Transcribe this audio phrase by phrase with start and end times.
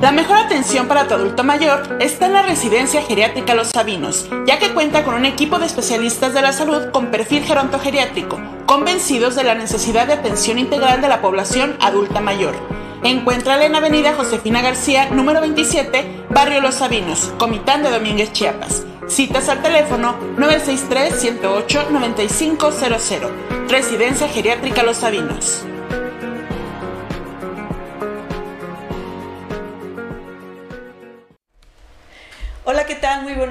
[0.00, 4.60] La mejor atención para tu adulto mayor está en la residencia geriátrica Los Sabinos, ya
[4.60, 9.42] que cuenta con un equipo de especialistas de la salud con perfil gerontogeriátrico, convencidos de
[9.42, 12.54] la necesidad de atención integral de la población adulta mayor.
[13.02, 18.84] Encuéntrala en Avenida Josefina García, número 27, Barrio Los Sabinos, Comitán de Domínguez, Chiapas.
[19.08, 23.30] Citas al teléfono 963-108-9500.
[23.68, 25.64] Residencia Geriátrica Los Sabinos.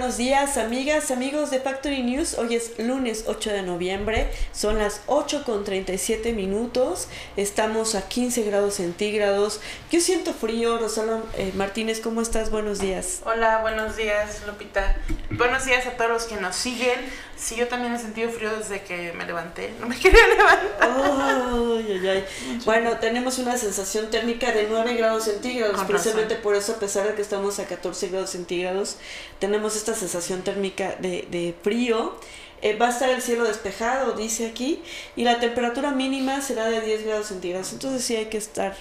[0.08, 2.38] Buenos días, amigas, amigos de Factory News.
[2.38, 8.44] Hoy es lunes 8 de noviembre, son las 8 con 37 minutos, estamos a 15
[8.44, 9.60] grados centígrados.
[9.92, 12.52] Yo siento frío, Rosalo eh, Martínez, ¿cómo estás?
[12.52, 13.20] Buenos días.
[13.26, 14.96] Hola, buenos días, Lupita.
[15.30, 17.02] Buenos días a todos los que nos siguen.
[17.36, 20.68] Sí, yo también he sentido frío desde que me levanté, no me quería levantar.
[20.80, 22.26] Ay, ay, ay.
[22.66, 26.44] Bueno, tenemos una sensación térmica de 9 grados centígrados, Con precisamente razón.
[26.44, 28.96] por eso, a pesar de que estamos a 14 grados centígrados,
[29.40, 32.16] tenemos esta sensación térmica de, de frío.
[32.62, 34.82] Eh, va a estar el cielo despejado, dice aquí,
[35.16, 37.72] y la temperatura mínima será de 10 grados centígrados.
[37.74, 38.76] Entonces sí hay que estar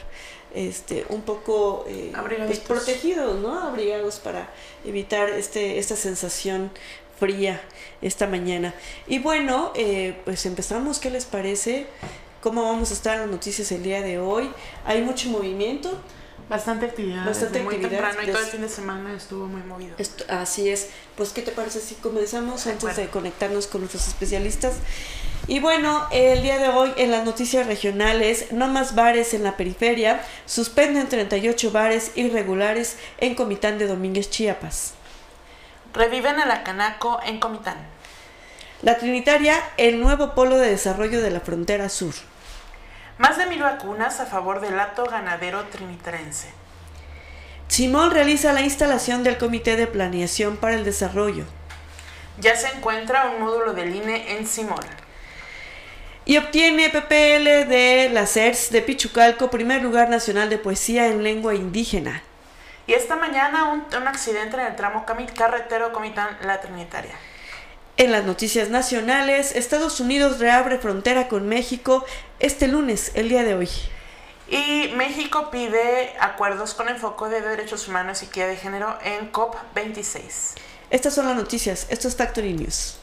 [0.55, 2.13] este, un poco eh,
[2.47, 3.61] pues, protegidos, ¿no?
[3.61, 4.49] Abrigados para
[4.85, 6.71] evitar este, esta sensación
[7.19, 7.61] fría
[8.01, 8.75] esta mañana.
[9.07, 11.87] Y bueno, eh, pues empezamos, ¿qué les parece?
[12.43, 14.51] ¿Cómo vamos a estar en las noticias el día de hoy?
[14.85, 15.99] Hay mucho movimiento,
[16.49, 17.27] Bastante actividad.
[17.27, 19.95] Bastante muy actividad, temprano y todo el fin de semana estuvo muy movido.
[19.99, 20.91] Esto- así es.
[21.17, 24.75] Pues, ¿qué te parece si comenzamos De antes de conectarnos con nuestros especialistas?
[25.49, 29.57] Y bueno, el día de hoy en las noticias regionales, no más bares en la
[29.57, 34.95] periferia, suspenden 38 bares irregulares en Comitán de Domínguez, Chiapas.
[35.95, 37.77] Reviven el Acanaco en Comitán.
[38.83, 42.15] La Trinitaria, el nuevo polo de desarrollo de la frontera sur.
[43.19, 46.49] Más de mil vacunas a favor del hato ganadero trinitarense.
[47.69, 51.44] Simón realiza la instalación del Comité de Planeación para el Desarrollo.
[52.38, 54.84] Ya se encuentra un módulo del INE en Simón.
[56.27, 61.54] Y obtiene PPL de la CERS de Pichucalco, primer lugar nacional de poesía en lengua
[61.54, 62.22] indígena.
[62.87, 67.15] Y esta mañana un, un accidente en el tramo carretero Comitán La Trinitaria.
[67.98, 72.04] En las noticias nacionales, Estados Unidos reabre frontera con México
[72.39, 73.69] este lunes, el día de hoy.
[74.49, 80.55] Y México pide acuerdos con enfoque de derechos humanos y equidad de género en COP26.
[80.91, 82.99] Estas son las noticias, esto es Factory News.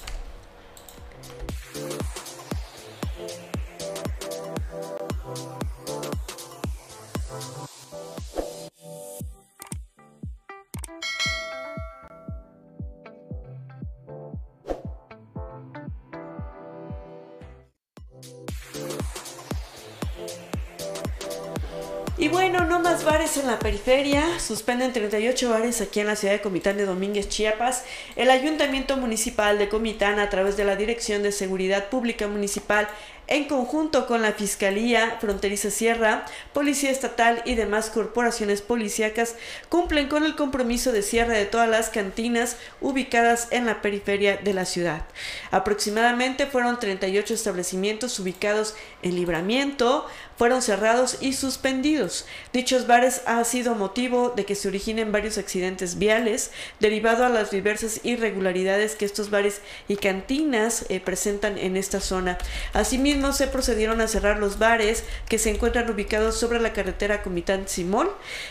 [23.44, 24.40] En la periferia.
[24.40, 27.84] Suspenden 38 bares aquí en la ciudad de Comitán de Domínguez, Chiapas.
[28.16, 32.88] El Ayuntamiento Municipal de Comitán, a través de la Dirección de Seguridad Pública Municipal,
[33.28, 39.36] en conjunto con la Fiscalía Fronteriza Sierra, Policía Estatal y demás corporaciones policíacas,
[39.70, 44.54] cumplen con el compromiso de cierre de todas las cantinas ubicadas en la periferia de
[44.54, 45.06] la ciudad.
[45.52, 50.06] Aproximadamente fueron 38 establecimientos ubicados en libramiento,
[50.38, 52.26] fueron cerrados y suspendidos.
[52.52, 57.52] Dichos bares ha sido motivo de que se originen varios accidentes viales derivado a las
[57.52, 62.38] diversas irregularidades que estos bares y cantinas eh, presentan en esta zona.
[62.74, 67.22] Asimismo, Asimismo, se procedieron a cerrar los bares que se encuentran ubicados sobre la carretera
[67.22, 68.10] Comitán Simón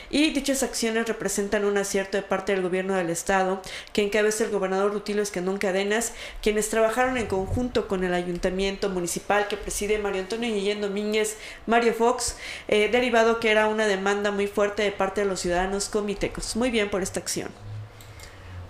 [0.09, 3.61] y dichas acciones representan un acierto de parte del gobierno del estado
[3.93, 6.12] que encabeza el gobernador Rutilio Escandón Cadenas,
[6.43, 11.93] quienes trabajaron en conjunto con el ayuntamiento municipal que preside Mario Antonio Guillén Domínguez, Mario
[11.93, 12.37] Fox,
[12.69, 16.55] eh, derivado que era una demanda muy fuerte de parte de los ciudadanos comitecos.
[16.55, 17.50] Muy bien por esta acción.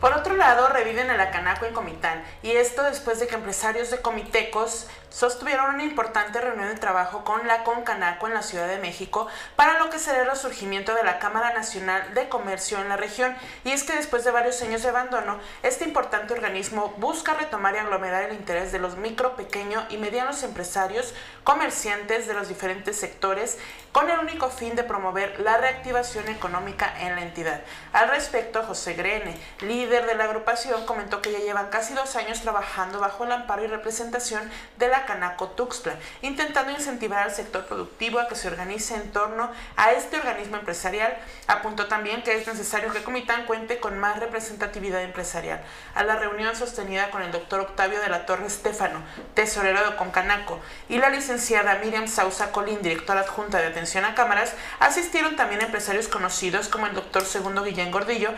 [0.03, 4.01] Por otro lado, reviven el Acanaco en Comitán, y esto después de que empresarios de
[4.01, 9.29] comitecos sostuvieron una importante reunión de trabajo con la Concanaco en la Ciudad de México
[9.57, 13.37] para lo que será el resurgimiento de la Cámara Nacional de Comercio en la región.
[13.65, 17.79] Y es que después de varios años de abandono, este importante organismo busca retomar y
[17.79, 21.15] aglomerar el interés de los micro, pequeño y medianos empresarios,
[21.45, 23.59] comerciantes de los diferentes sectores,
[23.93, 27.61] con el único fin de promover la reactivación económica en la entidad.
[27.93, 32.41] Al respecto, José Grene, líder de la agrupación, comentó que ya llevan casi dos años
[32.41, 38.19] trabajando bajo el amparo y representación de la Canaco Tuxtla, intentando incentivar al sector productivo
[38.19, 41.17] a que se organice en torno a este organismo empresarial.
[41.47, 45.63] Apuntó también que es necesario que Comitán cuente con más representatividad empresarial.
[45.95, 49.03] A la reunión sostenida con el doctor Octavio de la Torre Estefano,
[49.35, 54.55] tesorero de Concanaco, y la licenciada Miriam Sausa Colín, directora adjunta de atención a cámaras,
[54.81, 58.31] asistieron también empresarios conocidos como el doctor Segundo Guillén Gordillo,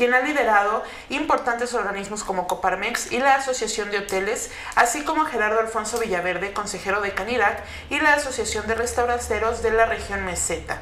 [0.00, 5.60] quien ha liderado importantes organismos como Coparmex y la Asociación de Hoteles, así como Gerardo
[5.60, 10.80] Alfonso Villaverde, consejero de Canirac, y la Asociación de Restauranteros de la región Meseta.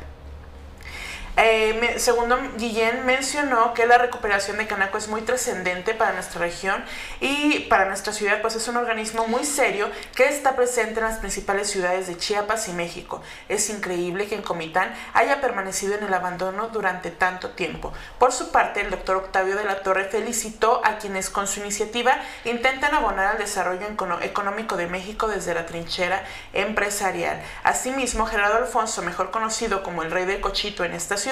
[1.40, 6.84] Eh, segundo, Guillén mencionó que la recuperación de Canaco es muy trascendente para nuestra región
[7.20, 11.18] y para nuestra ciudad, pues es un organismo muy serio que está presente en las
[11.18, 13.22] principales ciudades de Chiapas y México.
[13.48, 17.92] Es increíble que en Comitán haya permanecido en el abandono durante tanto tiempo.
[18.18, 22.18] Por su parte, el doctor Octavio de la Torre felicitó a quienes con su iniciativa
[22.46, 23.86] intentan abonar al desarrollo
[24.22, 27.40] económico de México desde la trinchera empresarial.
[27.62, 31.27] Asimismo, Gerardo Alfonso, mejor conocido como el rey del cochito en esta ciudad,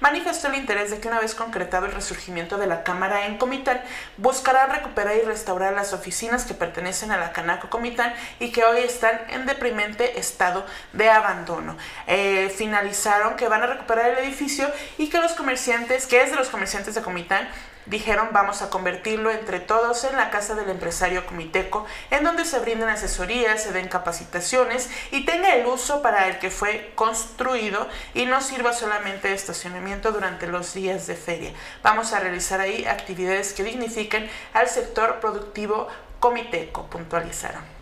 [0.00, 3.80] manifestó el interés de que una vez concretado el resurgimiento de la Cámara en Comitán,
[4.16, 8.80] buscará recuperar y restaurar las oficinas que pertenecen a la Canaco Comitán y que hoy
[8.80, 11.76] están en deprimente estado de abandono.
[12.06, 16.36] Eh, finalizaron que van a recuperar el edificio y que los comerciantes, que es de
[16.36, 17.48] los comerciantes de Comitán,
[17.86, 22.58] dijeron vamos a convertirlo entre todos en la casa del empresario comiteco, en donde se
[22.58, 28.26] brinden asesorías, se den capacitaciones y tenga el uso para el que fue construido y
[28.26, 31.52] no sirva solamente de estacionamiento durante los días de feria.
[31.82, 35.88] Vamos a realizar ahí actividades que dignifiquen al sector productivo
[36.18, 37.79] comiteco, puntualizaron.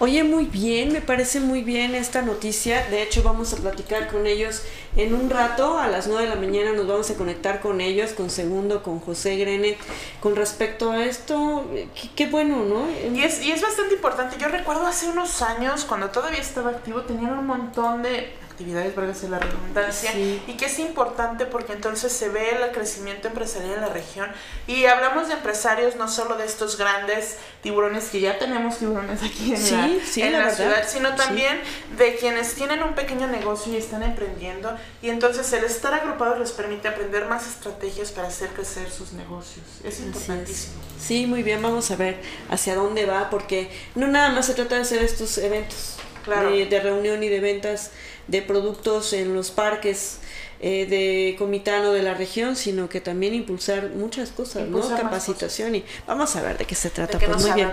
[0.00, 2.86] Oye, muy bien, me parece muy bien esta noticia.
[2.88, 4.62] De hecho, vamos a platicar con ellos
[4.94, 5.76] en un rato.
[5.76, 9.00] A las 9 de la mañana nos vamos a conectar con ellos, con Segundo, con
[9.00, 9.76] José Grene,
[10.20, 11.66] con respecto a esto.
[12.14, 12.86] Qué, bueno, ¿no?
[13.12, 14.36] Y es, y es bastante importante.
[14.38, 19.10] Yo recuerdo hace unos años, cuando todavía estaba activo, tenían un montón de actividades, para
[19.10, 23.80] hacer la redundancia, y que es importante porque entonces se ve el crecimiento empresarial en
[23.82, 24.28] la región.
[24.66, 29.54] Y hablamos de empresarios, no solo de estos grandes tiburones, que ya tenemos tiburones aquí
[29.54, 31.60] en la, ciudad, sino también
[31.96, 34.76] de quienes tienen un pequeño negocio y están emprendiendo.
[35.02, 39.64] Y entonces el estar agrupados les permite aprender más estrategias para hacer crecer sus negocios.
[39.84, 40.74] Es importantísimo.
[40.98, 42.20] Sí, muy bien, vamos a ver
[42.50, 47.22] hacia dónde va, porque no nada más se trata de hacer estos eventos de reunión
[47.22, 47.90] y de ventas
[48.28, 50.18] de productos en los parques
[50.60, 54.80] eh, de Comitano de la región, sino que también impulsar muchas cosas, ¿no?
[54.80, 57.18] Capacitación y vamos a ver de qué se trata.
[57.18, 57.70] pues muy bien.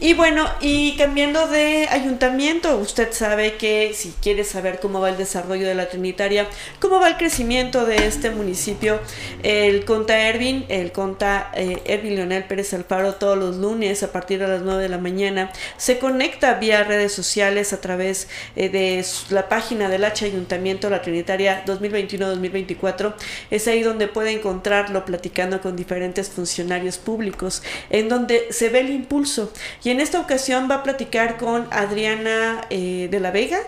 [0.00, 5.16] Y bueno, y cambiando de ayuntamiento, usted sabe que si quiere saber cómo va el
[5.16, 6.46] desarrollo de la Trinitaria,
[6.80, 8.98] cómo va el crecimiento de este municipio,
[9.42, 14.38] el Conta Ervin, el Conta eh, Ervin Leonel Pérez Alfaro todos los lunes a partir
[14.38, 19.04] de las 9 de la mañana, se conecta vía redes sociales a través eh, de
[19.30, 23.14] la página del H Ayuntamiento La Trinitaria 2021 2024,
[23.50, 28.90] es ahí donde puede encontrarlo platicando con diferentes funcionarios públicos, en donde se ve el
[28.90, 29.52] impulso.
[29.84, 33.60] Y en esta ocasión va a platicar con Adriana eh, de la Vega,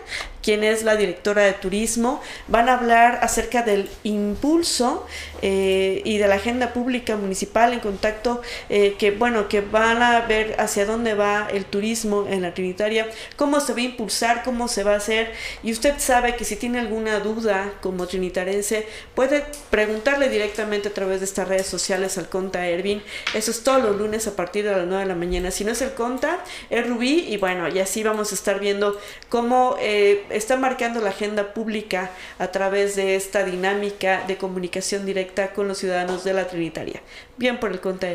[0.45, 2.21] quien es la directora de turismo.
[2.49, 5.07] Van a hablar acerca del impulso
[5.41, 10.21] eh, y de la agenda pública municipal en contacto, eh, que bueno, que van a
[10.21, 14.69] ver hacia dónde va el turismo en la Trinitaria, cómo se va a impulsar, cómo
[14.69, 15.33] se va a hacer.
[15.63, 21.21] Y usted sabe que si tiene alguna duda como trinitarense, puede preguntarle directamente a través
[21.21, 23.03] de estas redes sociales al Conta Ervin.
[23.33, 25.51] Eso es todos los lunes a partir de las 9 de la mañana.
[25.51, 29.01] Si no es el Conta, es Rubí y bueno, y así vamos a estar viendo
[29.31, 29.77] cómo...
[29.81, 35.69] Eh, está marcando la agenda pública a través de esta dinámica de comunicación directa con
[35.69, 37.01] los ciudadanos de la Trinitaria.
[37.37, 38.09] Bien por el Conta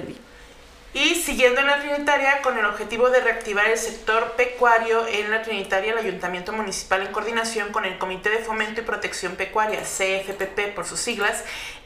[0.93, 5.41] Y siguiendo en la Trinitaria, con el objetivo de reactivar el sector pecuario en la
[5.41, 10.75] Trinitaria, el Ayuntamiento Municipal, en coordinación con el Comité de Fomento y Protección Pecuaria, CFPP
[10.75, 11.43] por sus siglas,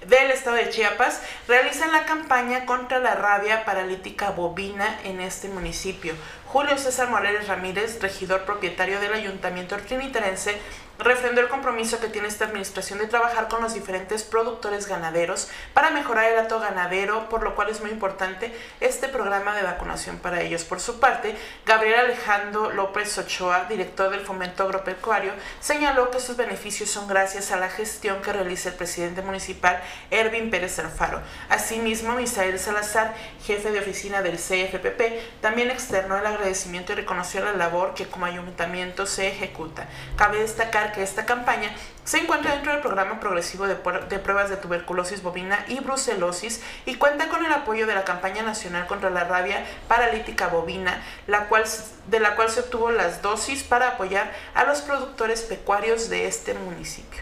[0.07, 6.13] del Estado de Chiapas, realizan la campaña contra la rabia paralítica bovina en este municipio.
[6.53, 10.55] Julio César Morales Ramírez, regidor propietario del Ayuntamiento Trinitarense,
[11.03, 15.91] refrendó el compromiso que tiene esta administración de trabajar con los diferentes productores ganaderos para
[15.91, 20.41] mejorar el dato ganadero, por lo cual es muy importante este programa de vacunación para
[20.41, 20.63] ellos.
[20.63, 26.89] Por su parte, Gabriel Alejandro López Ochoa, director del Fomento Agropecuario, señaló que sus beneficios
[26.89, 29.81] son gracias a la gestión que realiza el presidente municipal
[30.11, 31.21] Ervin Pérez Alfaro.
[31.49, 33.13] Asimismo, Misael Salazar,
[33.45, 38.25] jefe de oficina del CFPP, también externó el agradecimiento y reconoció la labor que como
[38.25, 39.87] ayuntamiento se ejecuta.
[40.15, 45.21] Cabe destacar que esta campaña se encuentra dentro del programa progresivo de, pruebas de tuberculosis
[45.21, 49.65] bovina y brucelosis y cuenta con el apoyo de la campaña nacional contra la rabia
[49.87, 56.09] paralítica bovina, de la cual se obtuvo las dosis para apoyar a los productores pecuarios
[56.09, 57.21] de este municipio.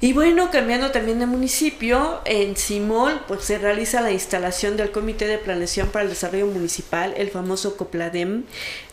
[0.00, 5.26] Y bueno, cambiando también de municipio, en Simol pues se realiza la instalación del Comité
[5.26, 8.44] de Planeación para el Desarrollo Municipal, el famoso COPLADEM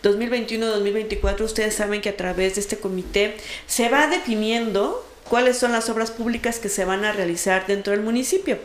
[0.01, 1.41] 2021-2024.
[1.41, 6.11] Ustedes saben que a través de este comité se va definiendo cuáles son las obras
[6.11, 8.57] públicas que se van a realizar dentro del municipio.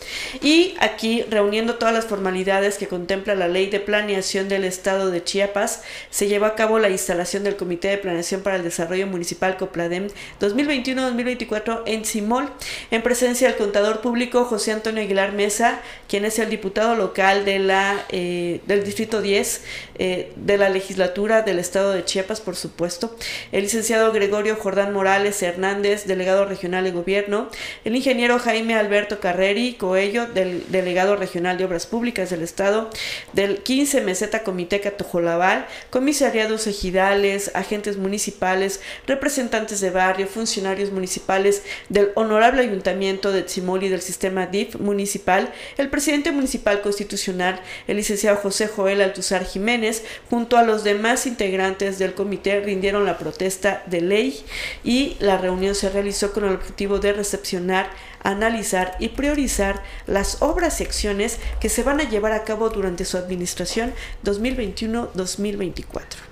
[0.42, 5.24] Y aquí, reuniendo todas las formalidades que contempla la Ley de Planeación del Estado de
[5.24, 9.56] Chiapas, se llevó a cabo la instalación del Comité de Planeación para el Desarrollo Municipal
[9.56, 10.08] COPLADEM
[10.40, 12.50] 2021-2024 en Simol,
[12.90, 17.58] en presencia del contador público José Antonio Aguilar Mesa, quien es el diputado local de
[17.58, 19.62] la, eh, del Distrito 10
[19.98, 23.16] eh, de la legislatura del Estado de Chiapas, por supuesto,
[23.52, 27.48] el licenciado Gregorio Jordán Morales Hernández, delegado Regional de Gobierno,
[27.84, 32.90] el ingeniero Jaime Alberto Carreri Coello, del Delegado Regional de Obras Públicas del Estado,
[33.32, 42.10] del 15 Meseta Comité Catojolabal, comisariados ejidales, agentes municipales, representantes de barrio, funcionarios municipales del
[42.14, 48.68] Honorable Ayuntamiento de Tzimoli del sistema DIF municipal, el presidente municipal constitucional, el licenciado José
[48.68, 54.44] Joel Altuzar Jiménez, junto a los demás integrantes del comité, rindieron la protesta de ley
[54.84, 57.90] y la reunión se realizó con con el objetivo de recepcionar,
[58.22, 63.04] analizar y priorizar las obras y acciones que se van a llevar a cabo durante
[63.04, 63.92] su administración
[64.24, 66.29] 2021-2024.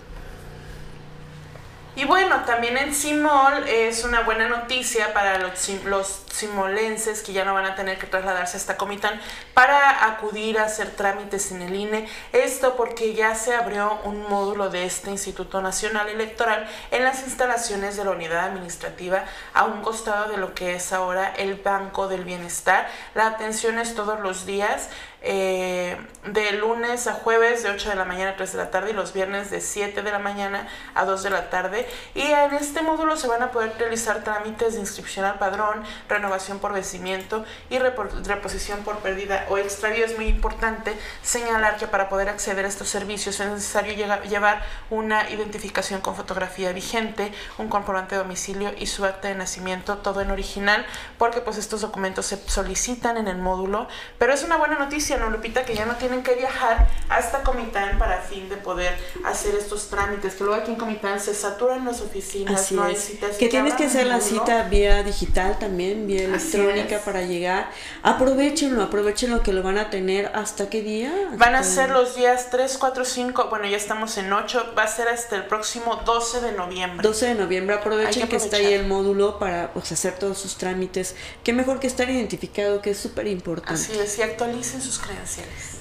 [1.99, 7.55] Y bueno, también en Simol es una buena noticia para los, simolenses que ya no
[7.55, 9.21] van a tener que trasladarse hasta Comitán
[9.53, 12.09] para acudir a hacer trámites en el INE.
[12.33, 17.97] Esto porque ya se abrió un módulo de este Instituto Nacional Electoral en las instalaciones
[17.97, 22.23] de la unidad administrativa a un costado de lo que es ahora el Banco del
[22.23, 22.87] Bienestar.
[23.17, 24.89] La atención es todos los días.
[25.21, 25.97] Eh,
[26.33, 28.93] de lunes a jueves de 8 de la mañana a 3 de la tarde y
[28.93, 31.89] los viernes de 7 de la mañana a 2 de la tarde.
[32.15, 36.59] Y en este módulo se van a poder realizar trámites de inscripción al padrón, renovación
[36.59, 40.05] por vencimiento y reposición por pérdida o extravío.
[40.05, 43.95] Es muy importante señalar que para poder acceder a estos servicios es necesario
[44.25, 49.99] llevar una identificación con fotografía vigente, un comprobante de domicilio y su acta de nacimiento,
[49.99, 50.85] todo en original,
[51.17, 53.89] porque pues estos documentos se solicitan en el módulo.
[54.19, 55.65] Pero es una buena noticia ¿no, Lupita?
[55.65, 60.35] Que ya no tienen que viajar hasta Comitán para fin de poder hacer estos trámites,
[60.35, 63.37] que luego aquí en Comitán se saturan las oficinas, no hay citas.
[63.37, 67.71] Que tienes que hacer la cita vía digital también, vía electrónica para llegar.
[68.03, 71.13] Aprovechenlo, aprovechenlo que lo van a tener hasta qué día.
[71.37, 74.89] Van a ser los días 3, 4, 5, bueno, ya estamos en 8, va a
[74.89, 77.07] ser hasta el próximo 12 de noviembre.
[77.07, 81.15] 12 de noviembre, aprovechen que, está ahí el módulo para pues, hacer todos sus trámites.
[81.45, 83.75] Qué mejor que estar identificado, que es súper importante.
[83.75, 84.98] Así es, y actualicen sus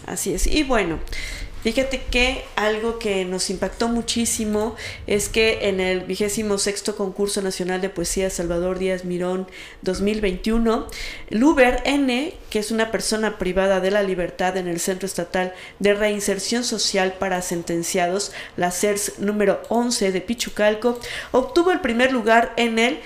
[0.06, 0.48] Así es.
[0.48, 1.00] Y bueno,
[1.68, 7.82] Fíjate que algo que nos impactó muchísimo es que en el vigésimo sexto concurso nacional
[7.82, 9.48] de poesía Salvador Díaz Mirón
[9.82, 10.88] 2021,
[11.30, 15.94] Luber N, que es una persona privada de la libertad en el Centro Estatal de
[15.96, 21.00] Reinserción Social para Sentenciados, la CERS número 11 de Pichucalco,
[21.32, 23.00] obtuvo el primer lugar en el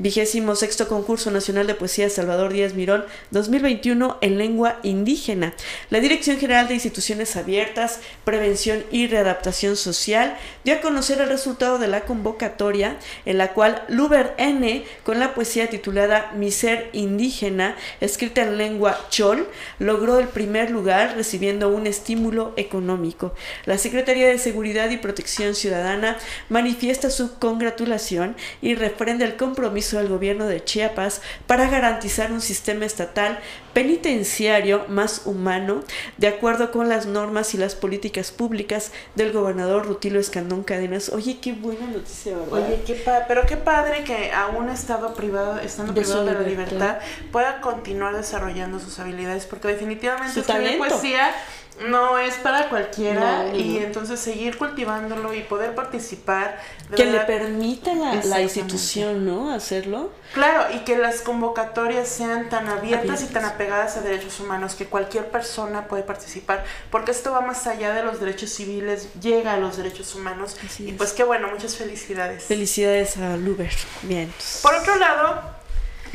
[0.00, 5.52] vigésimo sexto concurso nacional de poesía Salvador Díaz Mirón 2021 en lengua indígena.
[5.90, 11.78] La Dirección General de Instituciones Abiertas, Prevención y Readaptación Social dio a conocer el resultado
[11.78, 17.76] de la convocatoria en la cual Luber N, con la poesía titulada Mi ser indígena,
[18.00, 23.34] escrita en lengua chol, logró el primer lugar recibiendo un estímulo económico.
[23.66, 26.16] La Secretaría de Seguridad y Protección Ciudadana
[26.48, 32.40] manifiesta su congratulación y refrenda el compromiso compromiso del gobierno de Chiapas para garantizar un
[32.40, 33.38] sistema estatal
[33.72, 35.84] penitenciario más humano,
[36.16, 41.08] de acuerdo con las normas y las políticas públicas del gobernador Rutilio Escandón Cadenas.
[41.10, 42.52] Oye, qué buena noticia, ¿verdad?
[42.52, 46.98] Oye, qué pero qué padre que a un estado privado, estando privado de la libertad,
[47.30, 51.32] pueda continuar desarrollando sus habilidades, porque definitivamente su poesía
[51.88, 56.60] no es para cualquiera y entonces seguir cultivándolo y poder participar.
[56.94, 59.52] que le permita la, la, institución, ¿no?
[59.52, 60.10] Hacerlo.
[60.34, 64.86] Claro, y que las convocatorias sean tan abiertas, y tan apegadas a derechos humanos que
[64.86, 69.56] cualquier persona puede participar, porque esto va más allá de los derechos civiles, llega a
[69.56, 70.56] los derechos humanos.
[70.78, 72.44] y pues qué bueno, muchas felicidades.
[72.44, 73.72] Felicidades a Luber.
[74.02, 74.32] Bien.
[74.62, 75.59] Por otro lado,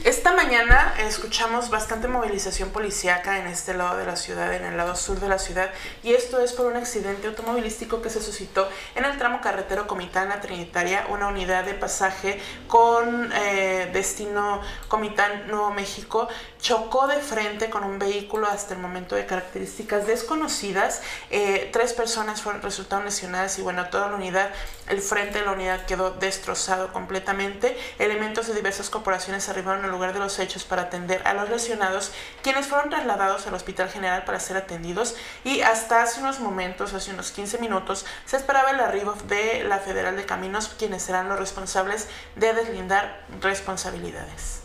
[0.04, 4.96] esta mañana escuchamos bastante movilización policíaca en este lado de la ciudad, en el lado
[4.96, 5.72] sur de la ciudad,
[6.04, 10.30] y esto es por un accidente automovilístico que se suscitó en el tramo carretero Comitán
[10.42, 16.28] Trinitaria, una unidad de pasaje con eh, destino Comitán Nuevo México,
[16.60, 21.02] chocó de frente con un vehículo hasta el momento de características desconocidas.
[21.30, 24.50] Eh, tres personas fueron, resultaron lesionadas y bueno, toda la unidad,
[24.90, 27.78] el frente de la unidad quedó destrozado completamente.
[28.00, 32.12] Elementos de diversas corporaciones arribaron al lugar de los hechos para atender a los lesionados,
[32.44, 37.12] quienes fueron trasladados al Hospital General para ser atendidos y hasta hace unos momentos, hace
[37.12, 41.40] unos 15 minutos, se esperaba el arribo de la Federal de Caminos, quienes serán los
[41.40, 44.65] responsables de deslindar responsabilidades.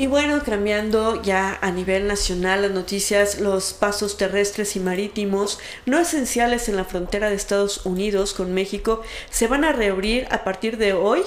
[0.00, 5.98] Y bueno, cambiando ya a nivel nacional las noticias, los pasos terrestres y marítimos no
[5.98, 10.78] esenciales en la frontera de Estados Unidos con México se van a reabrir a partir
[10.78, 11.20] de hoy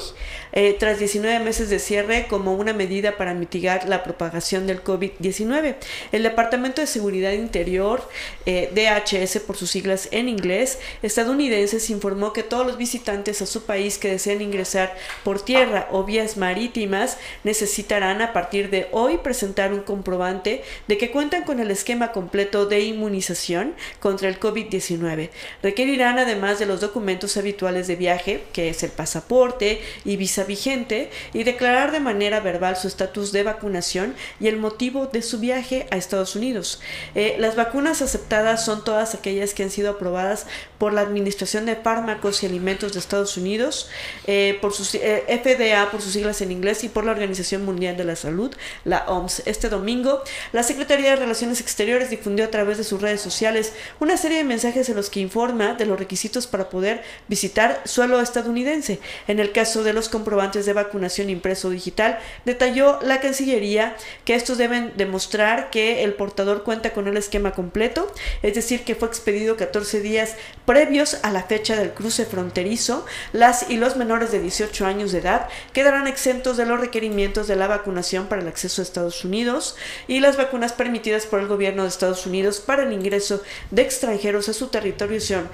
[0.53, 5.75] eh, tras 19 meses de cierre como una medida para mitigar la propagación del COVID-19.
[6.11, 8.09] El Departamento de Seguridad Interior,
[8.47, 13.65] eh, DHS por sus siglas en inglés, estadounidenses informó que todos los visitantes a su
[13.65, 19.73] país que deseen ingresar por tierra o vías marítimas necesitarán a partir de hoy presentar
[19.73, 25.29] un comprobante de que cuentan con el esquema completo de inmunización contra el COVID-19.
[25.61, 31.09] Requerirán además de los documentos habituales de viaje, que es el pasaporte y visa vigente
[31.33, 35.87] y declarar de manera verbal su estatus de vacunación y el motivo de su viaje
[35.91, 36.81] a Estados Unidos.
[37.15, 40.45] Eh, las vacunas aceptadas son todas aquellas que han sido aprobadas
[40.77, 43.89] por la Administración de Fármacos y Alimentos de Estados Unidos,
[44.27, 47.97] eh, por sus, eh, FDA por sus siglas en inglés y por la Organización Mundial
[47.97, 48.52] de la Salud,
[48.85, 49.43] la OMS.
[49.45, 54.17] Este domingo, la Secretaría de Relaciones Exteriores difundió a través de sus redes sociales una
[54.17, 58.99] serie de mensajes en los que informa de los requisitos para poder visitar suelo estadounidense.
[59.27, 64.57] En el caso de los comprobantes de vacunación impreso digital, detalló la Cancillería que estos
[64.57, 68.11] deben demostrar que el portador cuenta con el esquema completo,
[68.41, 70.35] es decir, que fue expedido 14 días
[70.65, 73.05] previos a la fecha del cruce fronterizo.
[73.31, 77.55] Las y los menores de 18 años de edad quedarán exentos de los requerimientos de
[77.55, 79.75] la vacunación para el acceso a Estados Unidos
[80.07, 84.49] y las vacunas permitidas por el gobierno de Estados Unidos para el ingreso de extranjeros
[84.49, 85.49] a su territorio son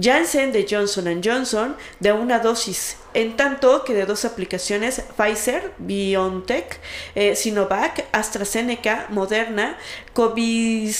[0.00, 6.80] Janssen de Johnson Johnson de una dosis en tanto que de dos aplicaciones Pfizer, BioNTech,
[7.14, 9.78] eh, Sinovac, AstraZeneca, Moderna,
[10.12, 10.90] COVID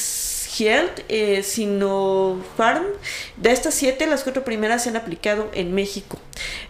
[0.58, 2.84] Health, eh, Sinopharm.
[3.36, 6.18] De estas siete, las cuatro primeras se han aplicado en México.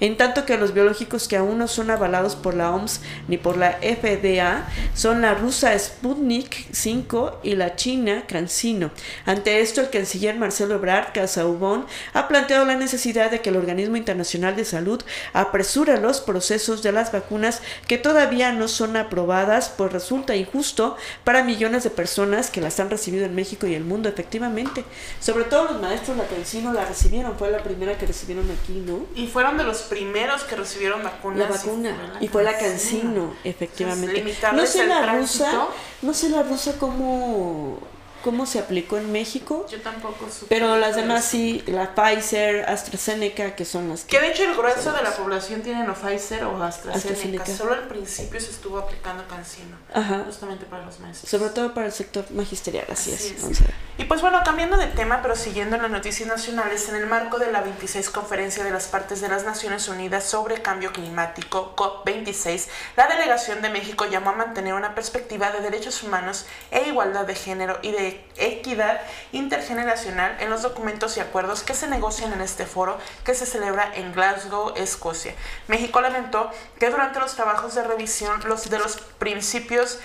[0.01, 3.57] En tanto que los biológicos que aún no son avalados por la OMS ni por
[3.57, 8.91] la FDA son la rusa Sputnik 5 y la china CanSino.
[9.25, 13.97] Ante esto, el canciller Marcelo Ebrard Casaubon ha planteado la necesidad de que el Organismo
[13.97, 19.93] Internacional de Salud apresure los procesos de las vacunas que todavía no son aprobadas, pues
[19.93, 24.09] resulta injusto para millones de personas que las han recibido en México y el mundo,
[24.09, 24.85] efectivamente.
[25.21, 29.07] Sobre todo los maestros la Cancino la recibieron, fue la primera que recibieron aquí, ¿no?
[29.15, 31.39] Y fueron de los primeros que recibieron vacunas.
[31.39, 34.25] La vacuna, y fue la, Cancino, efectivamente.
[34.53, 35.69] no sé la rusa,
[36.03, 37.79] no sé la rusa cómo
[38.25, 39.67] cómo se aplicó en México.
[39.71, 40.47] Yo tampoco supe.
[40.49, 44.17] Pero las demás sí, la Pfizer, AstraZeneca, que son las que...
[44.17, 47.45] Que de hecho el grueso de la población tienen o Pfizer o AstraZeneca.
[47.45, 49.77] Solo al principio se estuvo aplicando Cancino.
[49.93, 50.23] Ajá.
[50.25, 51.29] Justamente para los maestros.
[51.29, 53.35] Sobre todo para el sector magisterial, así, es.
[53.99, 57.53] Y pues bueno, cambiando de tema, pero siguiendo las noticias nacionales, en el marco de
[57.53, 63.07] la 26 Conferencia de las Partes de las Naciones Unidas sobre Cambio Climático, COP26, la
[63.07, 67.79] delegación de México llamó a mantener una perspectiva de derechos humanos e igualdad de género
[67.83, 69.01] y de equidad
[69.33, 73.91] intergeneracional en los documentos y acuerdos que se negocian en este foro que se celebra
[73.95, 75.35] en Glasgow, Escocia.
[75.69, 79.99] México lamentó que durante los trabajos de revisión los de los principios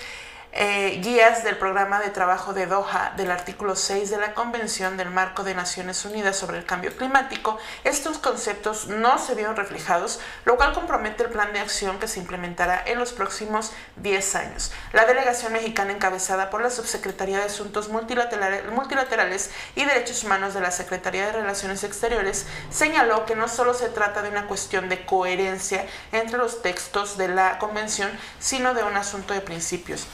[0.52, 5.10] eh, guías del programa de trabajo de Doha del artículo 6 de la Convención del
[5.10, 10.56] Marco de Naciones Unidas sobre el Cambio Climático, estos conceptos no se vieron reflejados, lo
[10.56, 14.72] cual compromete el plan de acción que se implementará en los próximos 10 años.
[14.92, 20.72] La delegación mexicana encabezada por la Subsecretaría de Asuntos Multilaterales y Derechos Humanos de la
[20.72, 25.86] Secretaría de Relaciones Exteriores señaló que no solo se trata de una cuestión de coherencia
[26.10, 28.10] entre los textos de la Convención,
[28.40, 30.08] sino de un asunto de principios.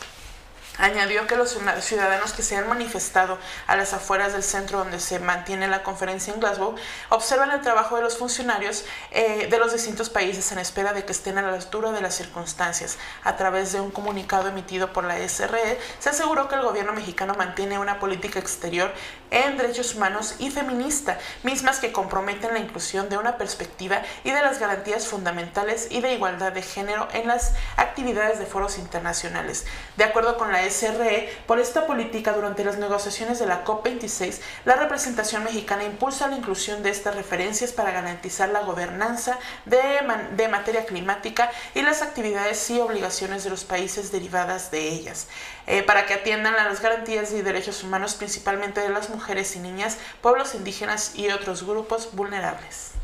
[0.78, 5.18] Añadió que los ciudadanos que se han manifestado a las afueras del centro donde se
[5.18, 6.74] mantiene la conferencia en Glasgow
[7.08, 11.12] observan el trabajo de los funcionarios eh, de los distintos países en espera de que
[11.12, 12.98] estén a la altura de las circunstancias.
[13.24, 17.34] A través de un comunicado emitido por la SRE, se aseguró que el gobierno mexicano
[17.34, 18.92] mantiene una política exterior
[19.30, 24.42] en derechos humanos y feminista, mismas que comprometen la inclusión de una perspectiva y de
[24.42, 29.66] las garantías fundamentales y de igualdad de género en las actividades de foros internacionales.
[29.96, 34.76] De acuerdo con la SRE, por esta política durante las negociaciones de la COP26, la
[34.76, 40.00] representación mexicana impulsa la inclusión de estas referencias para garantizar la gobernanza de,
[40.36, 45.28] de materia climática y las actividades y obligaciones de los países derivadas de ellas,
[45.66, 49.60] eh, para que atiendan a las garantías y derechos humanos principalmente de las mujeres y
[49.60, 52.95] niñas, pueblos indígenas y otros grupos vulnerables.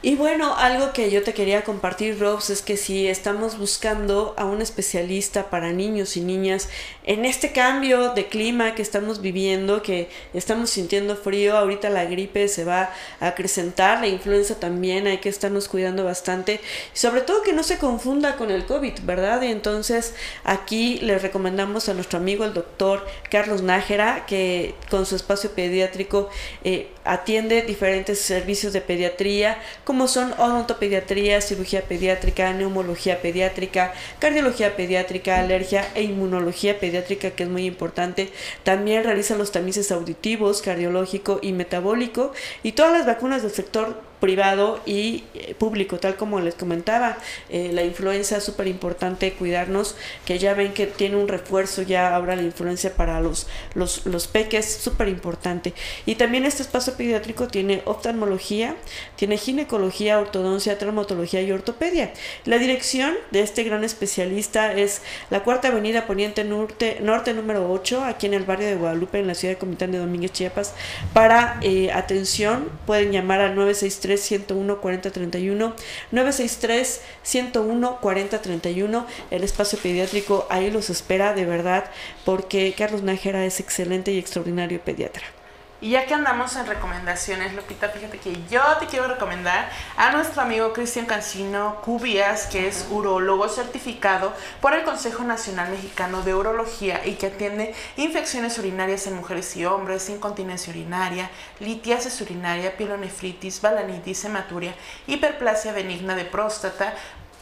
[0.00, 4.44] Y bueno, algo que yo te quería compartir, Robs, es que si estamos buscando a
[4.44, 6.68] un especialista para niños y niñas
[7.02, 12.46] en este cambio de clima que estamos viviendo, que estamos sintiendo frío, ahorita la gripe
[12.46, 16.60] se va a acrecentar, la influenza también, hay que estarnos cuidando bastante,
[16.92, 19.42] sobre todo que no se confunda con el COVID, ¿verdad?
[19.42, 25.16] Y entonces aquí les recomendamos a nuestro amigo el doctor Carlos Nájera, que con su
[25.16, 26.30] espacio pediátrico
[26.62, 35.40] eh, atiende diferentes servicios de pediatría, como son odontopediatría, cirugía pediátrica, neumología pediátrica, cardiología pediátrica,
[35.40, 38.30] alergia e inmunología pediátrica, que es muy importante.
[38.64, 44.80] También realiza los tamices auditivos, cardiológico y metabólico y todas las vacunas del sector privado
[44.86, 47.18] y eh, público, tal como les comentaba.
[47.48, 52.14] Eh, la influencia es súper importante cuidarnos, que ya ven que tiene un refuerzo ya
[52.14, 55.74] ahora la influencia para los, los, los peques, súper importante.
[56.06, 58.76] Y también este espacio pediátrico tiene oftalmología,
[59.16, 62.12] tiene ginecología, ortodoncia, traumatología y ortopedia.
[62.44, 68.04] La dirección de este gran especialista es la Cuarta Avenida Poniente Norte, Norte número 8,
[68.04, 70.74] aquí en el barrio de Guadalupe, en la ciudad de Comitán de Domínguez, Chiapas.
[71.12, 75.74] Para eh, atención pueden llamar al 963 101 40 31
[76.10, 81.90] 963 101 40 31 el espacio pediátrico ahí los espera de verdad
[82.24, 85.37] porque Carlos Nájera es excelente y extraordinario pediatra.
[85.80, 90.42] Y ya que andamos en recomendaciones, Lupita, fíjate que yo te quiero recomendar a nuestro
[90.42, 97.06] amigo Cristian Cancino Cubias, que es urólogo certificado por el Consejo Nacional Mexicano de Urología
[97.06, 104.24] y que atiende infecciones urinarias en mujeres y hombres, incontinencia urinaria, litiasis urinaria, pielonefritis, balanitis,
[104.24, 104.74] hematuria,
[105.06, 106.94] hiperplasia benigna de próstata,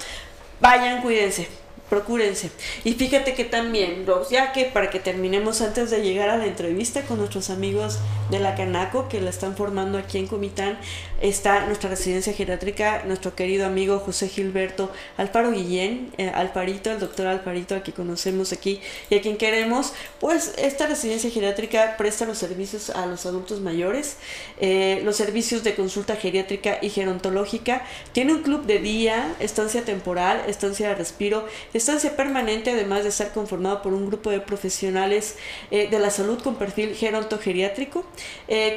[0.62, 2.52] Vayan, cuídense procúrense.
[2.84, 7.02] Y fíjate que también, ya que para que terminemos antes de llegar a la entrevista
[7.04, 8.00] con nuestros amigos
[8.30, 10.78] de la Canaco que la están formando aquí en Comitán.
[11.22, 17.28] Está nuestra residencia geriátrica, nuestro querido amigo José Gilberto Alfaro Guillén, eh, Alfarito, el doctor
[17.28, 18.80] Alfarito, a quien conocemos aquí
[19.10, 19.92] y a quien queremos.
[20.22, 24.16] Pues esta residencia geriátrica presta los servicios a los adultos mayores,
[24.62, 27.84] eh, los servicios de consulta geriátrica y gerontológica.
[28.14, 33.34] Tiene un club de día, estancia temporal, estancia de respiro, estancia permanente, además de estar
[33.34, 35.36] conformado por un grupo de profesionales
[35.70, 38.06] eh, de la salud con perfil gerontogeriátrico,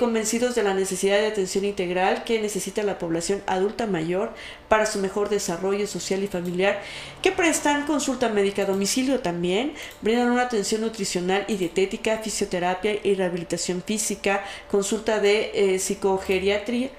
[0.00, 4.32] convencidos de la necesidad de atención integral necesita la población adulta mayor
[4.68, 6.80] para su mejor desarrollo social y familiar,
[7.22, 13.14] que prestan consulta médica a domicilio también, brindan una atención nutricional y dietética, fisioterapia y
[13.14, 16.90] rehabilitación física, consulta de eh, psicogeriatría,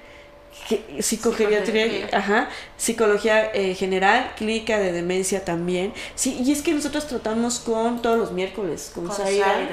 [1.00, 5.92] psicogeriatría, ajá, psicología eh, general, clínica de demencia también.
[6.14, 9.68] Sí, y es que nosotros tratamos con todos los miércoles, con, con Zaira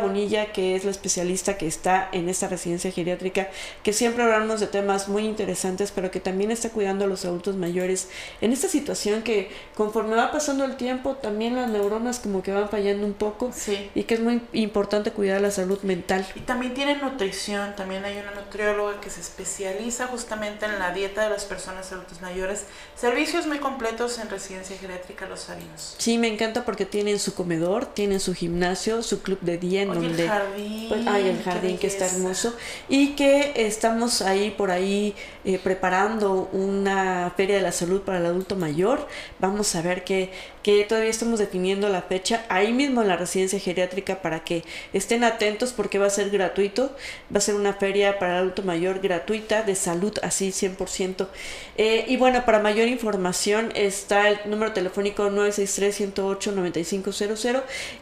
[0.00, 3.48] Bonilla, que es la especialista que está en esta residencia geriátrica,
[3.82, 7.56] que siempre hablamos de temas muy interesantes, pero que también está cuidando a los adultos
[7.56, 8.08] mayores
[8.40, 12.68] en esta situación que conforme va pasando el tiempo, también las neuronas como que van
[12.68, 13.50] fallando un poco
[13.94, 16.26] y que es muy importante cuidar la salud mental.
[16.34, 21.22] Y también tiene nutrición, también hay una nutrióloga que se especializa justamente en la dieta
[21.22, 22.64] de las personas adultos mayores,
[22.96, 25.94] servicios muy completos en residencia geriátrica Los Salinos.
[25.98, 29.88] Sí, me encanta porque tienen su comedor, tienen su gimnasio, su club de día en
[29.88, 32.56] donde el jardín, pues, el jardín que está hermoso.
[32.88, 38.26] Y que estamos ahí por ahí eh, preparando una feria de la salud para el
[38.26, 39.06] adulto mayor.
[39.38, 40.30] Vamos a ver que,
[40.62, 42.44] que todavía estamos definiendo la fecha.
[42.48, 46.96] Ahí mismo en la residencia geriátrica para que estén atentos porque va a ser gratuito.
[47.32, 51.28] Va a ser una feria para el adulto mayor gratuita de salud así 100%
[51.76, 57.46] eh, y bueno para mayor información está el número telefónico 963 108 9500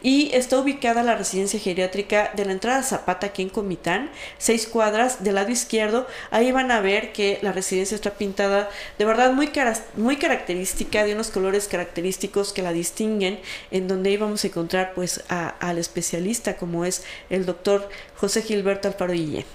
[0.03, 5.23] y está ubicada la residencia geriátrica de la entrada Zapata aquí en Comitán, seis cuadras
[5.23, 6.07] del lado izquierdo.
[6.31, 9.49] Ahí van a ver que la residencia está pintada de verdad muy,
[9.95, 13.39] muy característica, de unos colores característicos que la distinguen,
[13.71, 19.13] en donde íbamos a encontrar pues al especialista como es el doctor José Gilberto Alfaro
[19.13, 19.45] Guillén.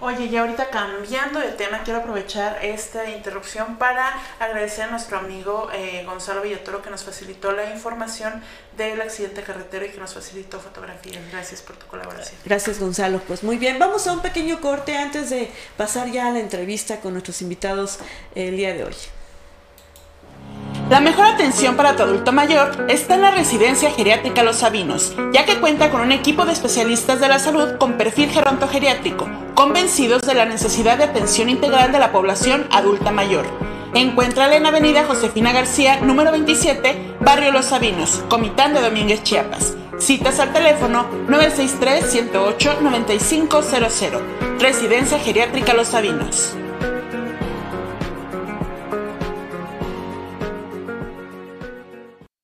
[0.00, 5.70] Oye, y ahorita cambiando de tema, quiero aprovechar esta interrupción para agradecer a nuestro amigo
[5.74, 8.40] eh, Gonzalo Villatoro que nos facilitó la información
[8.76, 11.18] del accidente carretero y que nos facilitó fotografías.
[11.32, 12.38] Gracias por tu colaboración.
[12.44, 13.20] Gracias, Gonzalo.
[13.26, 17.00] Pues muy bien, vamos a un pequeño corte antes de pasar ya a la entrevista
[17.00, 17.98] con nuestros invitados
[18.36, 18.94] el día de hoy.
[20.90, 25.44] La mejor atención para tu adulto mayor está en la residencia geriátrica Los Sabinos, ya
[25.44, 30.32] que cuenta con un equipo de especialistas de la salud con perfil gerontogeriátrico, convencidos de
[30.32, 33.44] la necesidad de atención integral de la población adulta mayor.
[33.92, 39.74] Encuéntrala en Avenida Josefina García, número 27, Barrio Los Sabinos, Comitán de Domínguez, Chiapas.
[39.98, 44.22] Citas al teléfono 963-108-9500.
[44.58, 46.56] Residencia Geriátrica Los Sabinos.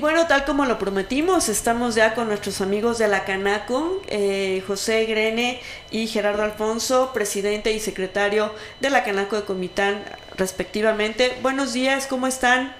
[0.00, 5.04] bueno, tal como lo prometimos, estamos ya con nuestros amigos de la Canaco, eh, José
[5.04, 5.60] Grene
[5.90, 10.02] y Gerardo Alfonso, presidente y secretario de la Canaco de Comitán,
[10.36, 11.36] respectivamente.
[11.42, 12.74] Buenos días, ¿cómo están?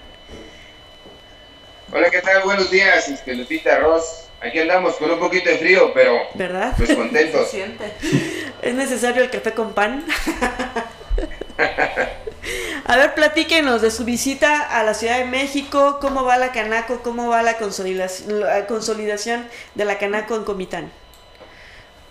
[1.93, 2.43] Hola, ¿qué tal?
[2.43, 4.29] Buenos días, este, Lupita Ross.
[4.41, 6.73] Aquí andamos con un poquito de frío, pero ¿verdad?
[6.79, 7.51] pues contentos.
[8.63, 10.07] ¿Es necesario el café con pan?
[12.91, 17.05] A ver, platíquenos de su visita a la Ciudad de México, cómo va la Canaco,
[17.05, 20.91] cómo va la consolidación, de la Canaco en Comitán.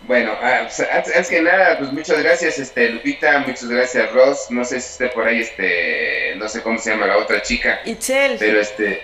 [0.03, 4.45] Bueno, ah, pues, antes, que nada, pues muchas gracias, este, Lupita, muchas gracias, Ross.
[4.51, 7.81] No sé si esté por ahí, este, no sé cómo se llama la otra chica.
[7.83, 8.37] Itzel.
[8.39, 9.01] Pero este,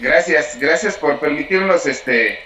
[0.00, 2.38] gracias, gracias por permitirnos, este,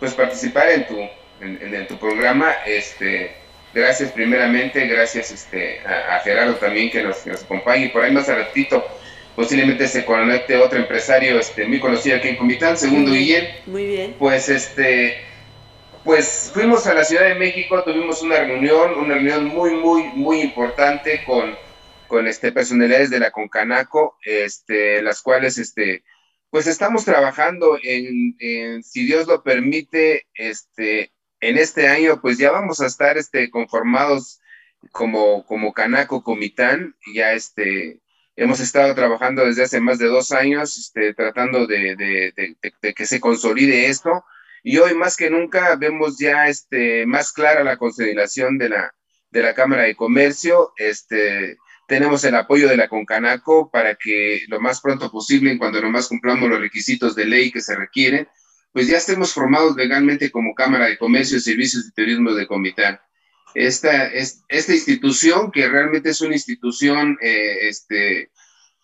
[0.00, 1.08] pues participar en tu,
[1.40, 3.37] en tu programa, este
[3.74, 8.28] Gracias primeramente, gracias este, a, Gerardo también que nos, nos acompaña y por ahí más
[8.28, 8.84] a ratito
[9.36, 13.48] posiblemente se conecte otro empresario este, muy conocido aquí en Comitán, segundo Guillén.
[13.66, 14.16] Muy bien.
[14.18, 15.18] Pues este,
[16.02, 20.40] pues fuimos a la Ciudad de México, tuvimos una reunión, una reunión muy, muy, muy
[20.40, 21.54] importante con,
[22.08, 26.02] con este, personalidades de la Concanaco, este, las cuales este,
[26.50, 32.50] pues estamos trabajando en, en, si Dios lo permite, este, en este año pues ya
[32.50, 34.40] vamos a estar este, conformados
[34.92, 38.00] como, como Canaco Comitán, ya este,
[38.36, 43.20] hemos estado trabajando desde hace más de dos años, este, tratando de, de, que se
[43.20, 44.24] consolide esto,
[44.62, 48.94] y hoy más que nunca vemos ya este, más clara la consolidación de la,
[49.30, 51.56] de la Cámara de Comercio, este,
[51.88, 56.48] tenemos el apoyo de la Concanaco para que lo más pronto posible, cuando nomás cumplamos
[56.48, 58.28] los requisitos de ley que se requieren,
[58.72, 63.00] pues ya estemos formados legalmente como Cámara de Comercio, Servicios y Turismo de Comitán.
[63.54, 68.30] Esta, es, esta institución, que realmente es una institución, eh, este,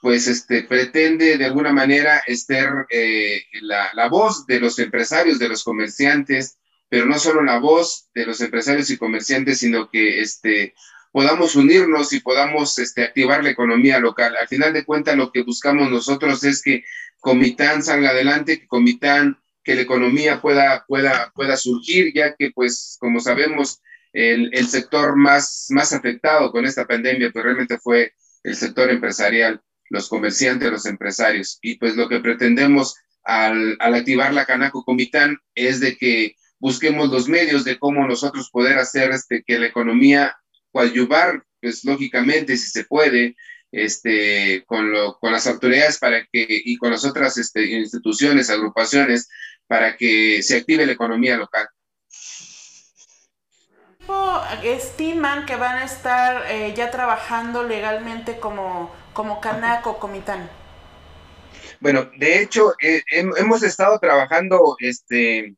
[0.00, 5.48] pues este, pretende de alguna manera ser eh, la, la, voz de los empresarios, de
[5.48, 10.74] los comerciantes, pero no solo la voz de los empresarios y comerciantes, sino que este,
[11.14, 14.36] podamos unirnos y podamos este, activar la economía local.
[14.36, 16.82] Al final de cuentas, lo que buscamos nosotros es que
[17.20, 22.96] Comitán salga adelante, que Comitán que la economía pueda, pueda, pueda surgir, ya que, pues,
[23.00, 23.80] como sabemos,
[24.12, 28.12] el, el, sector más, más afectado con esta pandemia, pues realmente fue
[28.44, 31.58] el sector empresarial, los comerciantes, los empresarios.
[31.62, 37.10] Y pues lo que pretendemos al, al activar la Canaco Comitán es de que busquemos
[37.10, 40.36] los medios de cómo nosotros poder hacer este, que la economía
[40.70, 43.36] coadyuvar, pues lógicamente, si se puede,
[43.70, 49.28] este, con, lo, con las autoridades para que, y con las otras este, instituciones, agrupaciones,
[49.66, 51.68] para que se active la economía local.
[54.62, 60.50] ¿Estiman que van a estar eh, ya trabajando legalmente como, como Canaco, Comitán?
[61.80, 65.54] Bueno, de hecho, eh, hemos estado trabajando este,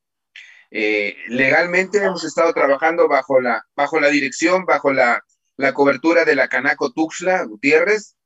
[0.71, 5.23] eh, legalmente, hemos estado trabajando bajo la, bajo la dirección, bajo la,
[5.57, 8.17] la cobertura de la Canaco Tuxla Gutiérrez,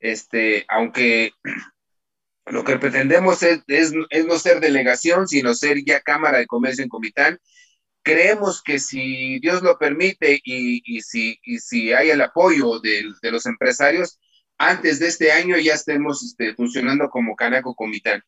[0.00, 1.32] este, aunque
[2.46, 7.38] lo que pretendemos es, no ser delegación, sino ser ya Cámara de Comercio en Comitán.
[8.02, 14.20] Creemos que si Dios lo permite y, si, si hay el apoyo de, los empresarios,
[14.58, 18.22] antes de este año ya estemos este, funcionando como Canaco Comitán.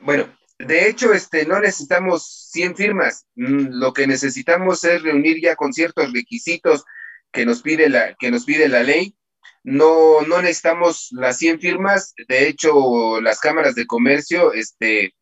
[0.00, 3.26] Bueno, de hecho, este, no necesitamos 100 firmas.
[3.34, 6.84] Mm, lo que necesitamos es reunir ya con ciertos requisitos
[7.32, 9.16] que nos pide la, que nos pide la ley.
[9.62, 12.14] No, no necesitamos las 100 firmas.
[12.28, 15.14] De hecho, las cámaras de comercio este,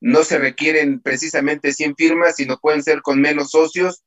[0.00, 4.02] no se requieren precisamente 100 firmas, sino pueden ser con menos socios,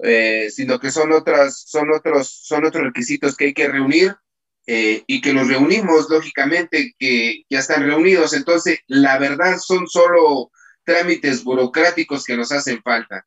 [0.00, 4.14] eh, sino que son, otras, son, otros, son otros requisitos que hay que reunir
[4.66, 8.32] eh, y que nos reunimos, lógicamente, que ya están reunidos.
[8.34, 10.50] Entonces, la verdad son solo
[10.84, 13.26] trámites burocráticos que nos hacen falta.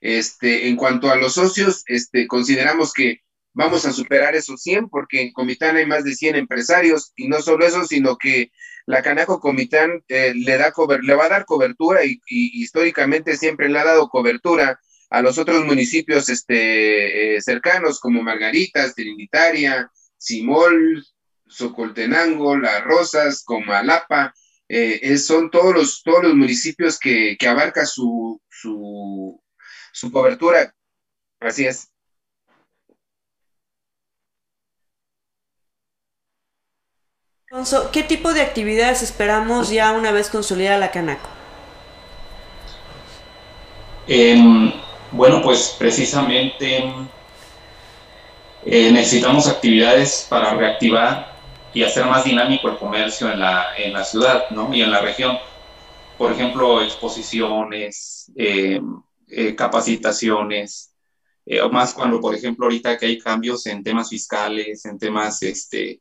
[0.00, 3.20] Este, en cuanto a los socios, este, consideramos que
[3.52, 7.40] vamos a superar esos 100 porque en Comitán hay más de 100 empresarios y no
[7.42, 8.52] solo eso, sino que
[8.86, 13.78] la Canaco Comitán eh, le, da le va a dar cobertura y, históricamente siempre le
[13.78, 21.04] ha dado cobertura a los otros municipios este, eh, cercanos como Margaritas, Trinitaria, Simol,
[21.48, 24.34] Socoltenango, Las Rosas, Comalapa,
[24.68, 29.42] eh, son todos los, todos los municipios que, que abarca su, su,
[29.92, 30.74] su cobertura.
[31.40, 31.90] Así es.
[37.50, 41.28] Alfonso, ¿qué tipo de actividades esperamos ya una vez consolidada la Canaco?
[44.06, 44.72] Em,
[45.12, 46.84] Bueno, pues precisamente
[48.64, 51.34] eh, necesitamos actividades para reactivar
[51.72, 54.74] y hacer más dinámico el comercio en la, en la ciudad ¿no?
[54.74, 55.38] y en la región.
[56.18, 58.80] Por ejemplo, exposiciones, eh,
[59.28, 60.92] eh, capacitaciones,
[61.62, 66.00] o más cuando, por ejemplo, ahorita que hay cambios en temas fiscales, en temas este,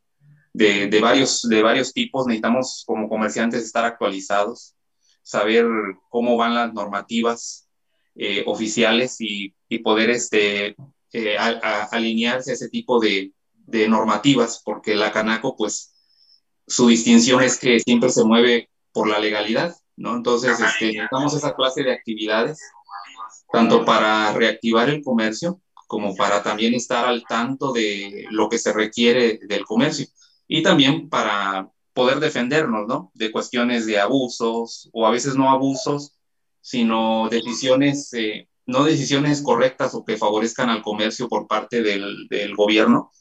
[0.53, 4.75] de, de, varios, de varios tipos, necesitamos como comerciantes estar actualizados,
[5.23, 5.65] saber
[6.09, 7.67] cómo van las normativas
[8.45, 10.75] oficiales y, y, poder este,
[11.13, 15.93] eh, a, alinearse a ese tipo de, de, normativas, porque la Canaco, pues,
[16.67, 20.15] su distinción es que siempre se mueve por la legalidad, ¿no?
[20.15, 22.59] Entonces, este, necesitamos esa clase de actividades,
[23.51, 28.71] tanto para reactivar el comercio, como para también estar al tanto de lo que se
[28.71, 30.05] requiere del comercio,
[30.47, 33.11] y también para poder defendernos, ¿no?
[33.15, 36.13] De cuestiones de abusos, o a veces no abusos,
[36.61, 43.11] sino decisiones eh, no decisiones correctas o que favorezcan al comercio por parte del, gobierno.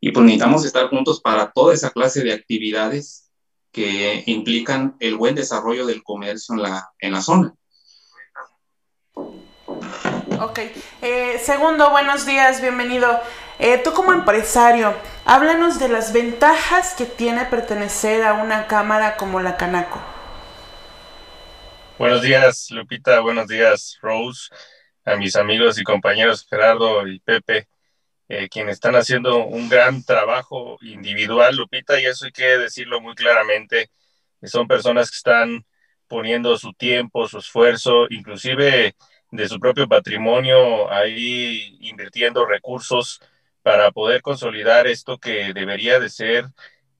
[0.00, 3.30] Y pues necesitamos estar juntos para toda esa clase de actividades
[3.72, 7.54] que implican el buen desarrollo del comercio en la, en la zona.
[10.40, 10.58] Ok.
[11.00, 13.18] Eh, segundo, buenos días, bienvenido.
[13.58, 19.40] Eh, tú como empresario, háblanos de las ventajas que tiene pertenecer a una cámara como
[19.40, 20.15] la Canaco.
[21.98, 23.20] Buenos días, Lupita.
[23.20, 24.50] Buenos días, Rose.
[25.06, 27.68] A mis amigos y compañeros Gerardo y Pepe,
[28.28, 33.14] eh, quienes están haciendo un gran trabajo individual, Lupita, y eso hay que decirlo muy
[33.14, 33.90] claramente.
[34.42, 35.64] Son personas que están
[36.06, 38.94] poniendo su tiempo, su esfuerzo, inclusive
[39.30, 43.20] de su propio patrimonio, ahí invirtiendo recursos
[43.62, 46.44] para poder consolidar esto que debería de ser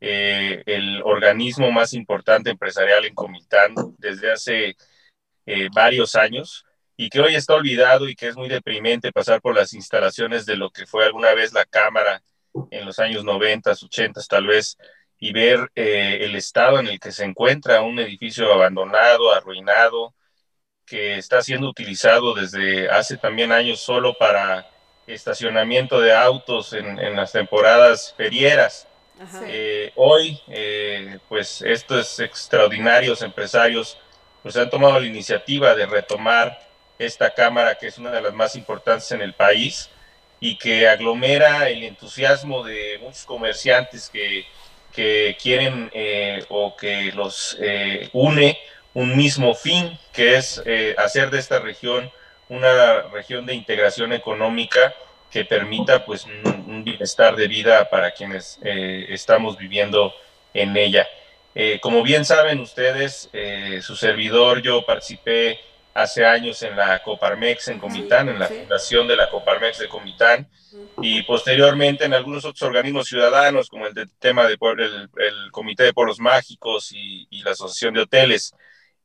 [0.00, 4.76] eh, el organismo más importante empresarial en Comitán desde hace
[5.46, 6.64] eh, varios años
[6.96, 10.56] y que hoy está olvidado y que es muy deprimente pasar por las instalaciones de
[10.56, 12.22] lo que fue alguna vez la Cámara
[12.70, 14.78] en los años 90, 80 tal vez,
[15.18, 20.14] y ver eh, el estado en el que se encuentra un edificio abandonado, arruinado,
[20.84, 24.66] que está siendo utilizado desde hace también años solo para
[25.06, 28.88] estacionamiento de autos en, en las temporadas ferieras
[29.46, 33.98] eh, hoy, eh, pues estos extraordinarios empresarios
[34.42, 36.60] pues han tomado la iniciativa de retomar
[36.98, 39.88] esta cámara que es una de las más importantes en el país
[40.38, 44.44] y que aglomera el entusiasmo de muchos comerciantes que,
[44.92, 47.56] que quieren eh, o que los
[48.12, 48.58] une
[48.92, 50.62] un mismo fin, que es
[50.98, 52.10] hacer de esta región
[52.48, 54.94] una región de integración económica
[55.30, 60.12] que permita pues un, bienestar de vida para quienes eh, estamos viviendo
[60.54, 61.06] en ella.
[61.54, 65.58] Eh, como bien saben ustedes, eh, su servidor, yo participé
[65.94, 70.46] hace años en la Coparmex en Comitán, en la fundación de la Coparmex de Comitán,
[71.00, 76.20] y posteriormente en algunos otros organismos ciudadanos, como el tema del el, Comité de Pueblos
[76.20, 78.54] Mágicos y, y la Asociación de Hoteles.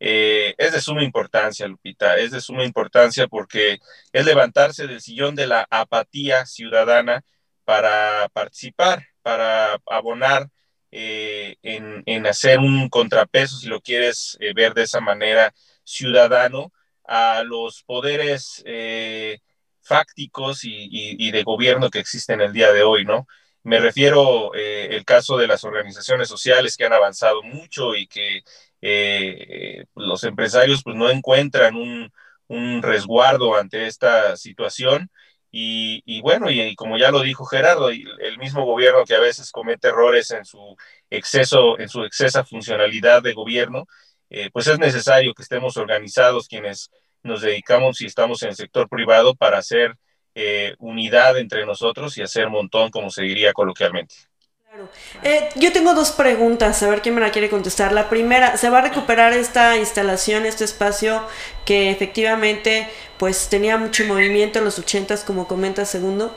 [0.03, 3.77] Eh, es de suma importancia, Lupita, es de suma importancia porque
[4.11, 7.23] es levantarse del sillón de la apatía ciudadana
[7.65, 10.49] para participar, para abonar
[10.91, 16.73] eh, en, hacer un contrapeso, si lo quieres eh, ver de esa manera, ciudadano
[17.05, 18.63] a los poderes
[19.83, 23.27] fácticos y, de gobierno que existen el día de hoy, ¿no?
[23.63, 28.43] Me refiero el caso de las organizaciones sociales que han avanzado mucho y que
[30.11, 32.11] los empresarios pues no encuentran un,
[32.81, 35.09] resguardo ante esta situación
[35.51, 39.87] y, bueno, y, como ya lo dijo Gerardo, el mismo gobierno que a veces comete
[39.89, 40.75] errores en su
[41.09, 43.85] exceso, en su excesa funcionalidad de gobierno,
[44.29, 46.89] eh, pues es necesario que estemos organizados quienes
[47.23, 49.95] nos dedicamos y estamos en el sector privado para hacer
[50.35, 54.15] eh, unidad entre nosotros y hacer montón, como se diría coloquialmente.
[55.23, 57.91] Eh, yo tengo dos preguntas, a ver quién me la quiere contestar.
[57.91, 61.27] La primera, ¿se va a recuperar esta instalación, este espacio
[61.65, 66.35] que efectivamente pues tenía mucho movimiento en los ochentas, como comenta segundo?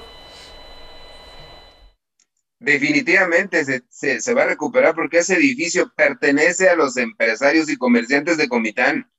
[2.59, 8.49] Definitivamente se, va a recuperar porque ese edificio pertenece a los empresarios y comerciantes de
[8.49, 9.11] Comitán.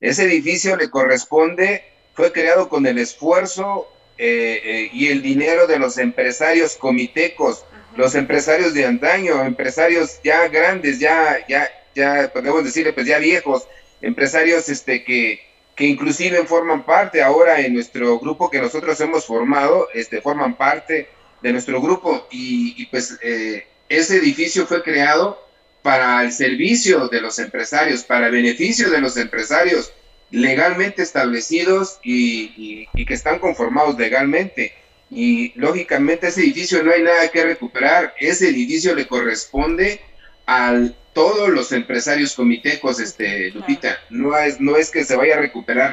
[0.00, 5.78] Ese edificio le corresponde, fue creado con el esfuerzo eh, eh, y el dinero de
[5.78, 7.64] los empresarios comitecos
[7.96, 13.66] los empresarios de antaño, empresarios ya grandes, ya, ya, ya podemos decirle, pues ya viejos,
[14.00, 15.40] empresarios este, que,
[15.74, 21.08] que inclusive forman parte ahora en nuestro grupo que nosotros hemos formado, este, forman parte
[21.42, 25.42] de nuestro grupo y, pues eh, ese edificio fue creado
[25.82, 29.92] para el servicio de los empresarios, para el beneficio de los empresarios.
[30.30, 34.72] legalmente establecidos y, que están conformados legalmente.
[35.14, 40.00] Y lógicamente ese edificio no hay nada que recuperar, ese edificio le corresponde
[40.46, 45.40] a todos los empresarios comitecos, este, Lupita, no es, no es que se vaya a
[45.40, 45.92] recuperar,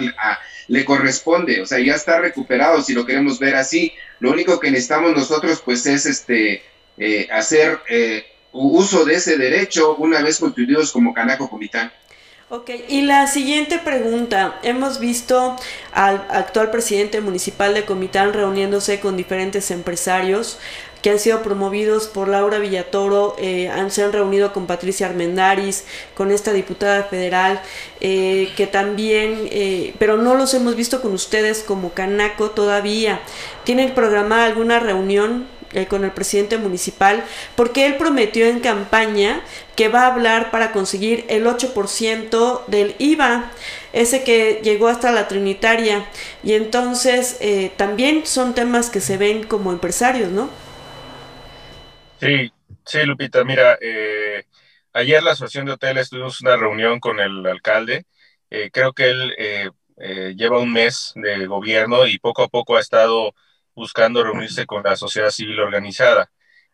[0.70, 3.92] le corresponde, o sea, ya está recuperado si lo queremos ver así.
[4.22, 6.64] Lo único que necesitamos nosotros pues es este,
[6.98, 11.92] eh, hacer eh, uso de ese derecho una vez constituidos como Canaco Comitán.
[12.52, 14.58] Ok, y la siguiente pregunta.
[14.64, 15.56] Hemos visto
[15.92, 20.58] al actual presidente municipal de Comitán reuniéndose con diferentes empresarios
[21.04, 25.86] que han sido promovidos por Laura Villatoro, eh, han, se han reunido con Patricia Armendaris,
[26.16, 27.62] con esta diputada federal,
[28.02, 33.22] eh, que también, eh, pero no los hemos visto con ustedes como Canaco todavía.
[33.64, 37.24] ¿Tienen programada alguna reunión eh, con el presidente municipal,
[37.56, 39.42] porque él prometió en campaña
[39.76, 43.52] que va a hablar para conseguir el 8% del IVA,
[43.94, 46.06] ese que llegó hasta la Trinitaria.
[46.44, 50.50] Y entonces eh, también son temas que se ven como empresarios, ¿no?
[52.22, 52.52] Sí,
[52.86, 54.44] sí, Lupita, mira, eh,
[54.94, 58.06] ayer la Asociación de Hoteles tuvimos una reunión con el alcalde.
[58.74, 59.34] creo que él
[60.36, 63.34] lleva un mes de gobierno y poco a poco ha estado
[63.76, 66.32] buscando reunirse con la sociedad civil organizada.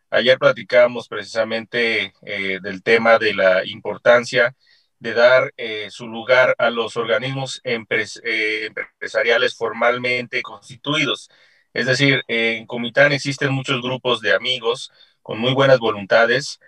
[0.09, 4.55] Ayer platicábamos precisamente eh, del tema de la importancia
[4.99, 11.29] de dar eh, su lugar a los organismos eh, empresariales formalmente constituidos.
[11.73, 14.91] Es decir, en Comitán existen muchos grupos de amigos
[15.21, 16.59] con muy buenas voluntades,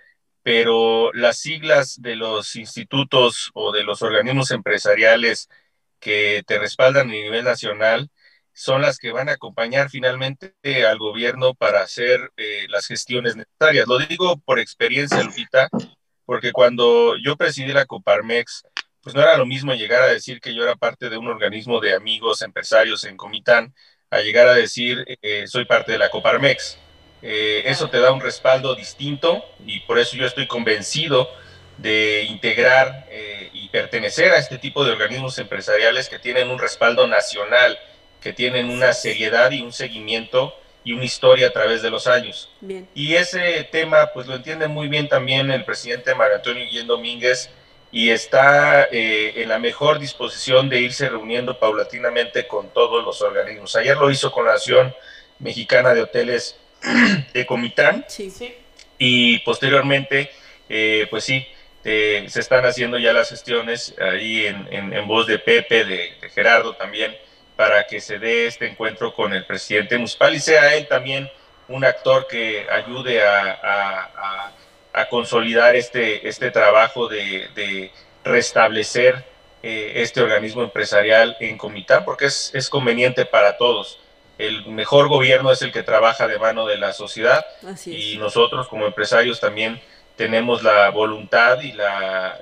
[0.43, 5.49] pero las siglas de los institutos o de los organismos empresariales
[5.99, 8.11] que te respaldan a nivel nacional
[8.57, 10.55] son las que van a acompañar finalmente
[10.87, 13.87] al gobierno para hacer eh, las gestiones necesarias.
[13.87, 15.69] Lo digo por experiencia, Lupita,
[16.25, 18.63] porque cuando yo presidí la Coparmex,
[19.01, 21.79] pues no era lo mismo llegar a decir que yo era parte de un organismo
[21.79, 23.75] de amigos empresarios en Comitán,
[24.09, 26.79] a llegar a decir eh, soy parte de la Coparmex.
[27.21, 31.29] Eh, eso te da un respaldo distinto y por eso yo estoy convencido
[31.77, 33.07] de integrar
[33.53, 37.77] y pertenecer a este tipo de organismos empresariales que tienen un respaldo nacional
[38.21, 40.53] que tienen una seriedad y un seguimiento
[40.83, 42.49] y una historia a través de los años.
[42.95, 47.49] Y ese tema, pues lo entiende muy bien también el presidente Mario Antonio Guillén Domínguez
[47.91, 53.75] y está eh, en la mejor disposición de irse reuniendo paulatinamente con todos los organismos.
[53.75, 54.93] Ayer lo hizo con la Nación
[55.39, 56.57] Mexicana de Hoteles
[57.33, 58.55] de Comitán sí, sí.
[58.97, 60.31] y posteriormente,
[60.69, 61.45] eh, pues sí,
[61.83, 66.75] eh, se están haciendo ya las gestiones ahí en, en, voz de Pepe, de Gerardo
[66.75, 67.15] también,
[67.57, 71.29] para que se dé este encuentro con el presidente municipal y sea él también
[71.67, 74.53] un actor que ayude a,
[75.09, 77.91] consolidar este, este trabajo de,
[78.23, 79.23] restablecer
[79.63, 83.99] eh, este organismo empresarial en Comitán, porque es, es, conveniente para todos.
[84.37, 87.45] El mejor gobierno es el que trabaja de mano de la sociedad
[87.85, 89.79] y nosotros como empresarios también
[90.15, 92.37] tenemos la voluntad y la,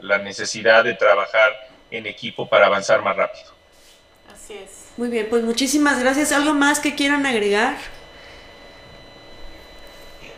[0.00, 1.52] la necesidad de trabajar
[1.90, 3.55] en equipo para avanzar más rápido.
[4.96, 6.32] Muy bien, pues muchísimas gracias.
[6.32, 7.76] ¿Algo más que quieran agregar?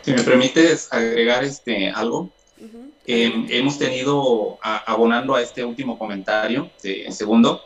[0.01, 2.29] Si me permites agregar este algo.
[3.05, 7.61] Em, hemos tenido, abonando a este último comentario, de, segundo,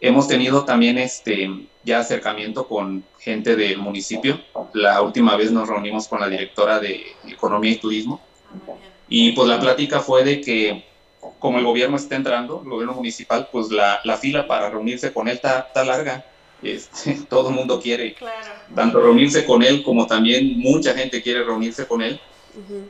[0.00, 1.48] hemos tenido también este
[1.82, 4.40] ya acercamiento con gente del municipio.
[4.72, 8.20] La última vez nos reunimos con la directora de Economía y Turismo.
[9.08, 10.84] Y pues la plática fue de que
[11.38, 15.28] como el gobierno está entrando, el gobierno municipal, pues la, la fila para reunirse con
[15.28, 16.24] él está, está larga.
[16.62, 18.16] Este, todo el mundo quiere
[18.74, 22.20] tanto reunirse con él como también mucha gente quiere reunirse con él.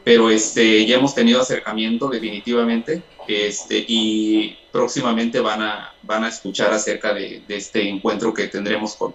[0.04, 6.70] Pero este, ya hemos tenido acercamiento definitivamente este, y próximamente van a, van a escuchar
[6.70, 9.14] acerca de, de este encuentro que tendremos con,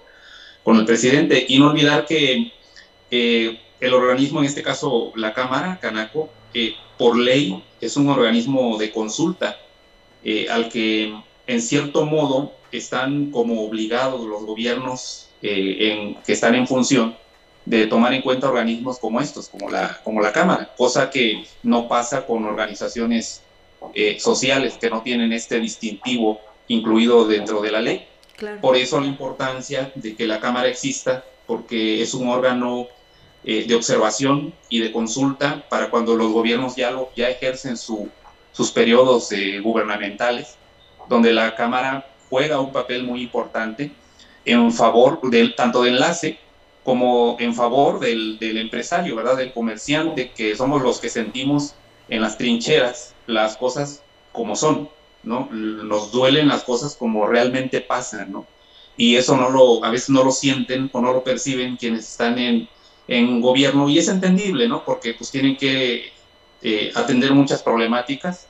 [0.63, 1.45] con el presidente.
[1.47, 2.51] Y no olvidar que
[3.11, 8.77] eh, el organismo, en este caso la Cámara, Canaco, eh, por ley es un organismo
[8.77, 9.57] de consulta
[10.23, 11.13] eh, al que
[11.47, 17.15] en cierto modo están como obligados los gobiernos eh, en, que están en función
[17.65, 21.87] de tomar en cuenta organismos como estos, como la, como la Cámara, cosa que no
[21.87, 23.41] pasa con organizaciones
[23.93, 28.05] eh, sociales que no tienen este distintivo incluido dentro de la ley.
[28.61, 32.87] Por eso la importancia de que la Cámara exista, porque es un órgano
[33.43, 38.09] eh, de observación y de consulta para cuando los gobiernos ya, lo, ya ejercen su,
[38.51, 40.55] sus periodos eh, gubernamentales,
[41.07, 43.91] donde la Cámara juega un papel muy importante
[44.45, 45.21] en favor
[45.55, 46.39] tanto de enlace
[46.83, 49.37] como en favor del, del empresario, ¿verdad?
[49.37, 51.75] Del comerciante, que somos los que sentimos
[52.09, 54.89] en las trincheras las cosas como son.
[55.23, 55.49] ¿no?
[55.51, 58.45] Nos duelen las cosas como realmente pasan, ¿no?
[58.97, 62.37] Y eso no lo, a veces no lo sienten o no lo perciben quienes están
[62.37, 62.67] en,
[63.09, 64.85] en gobierno y es entendible, ¿no?
[64.85, 66.13] Porque pues tienen que
[66.61, 68.47] eh, atender muchas problemáticas,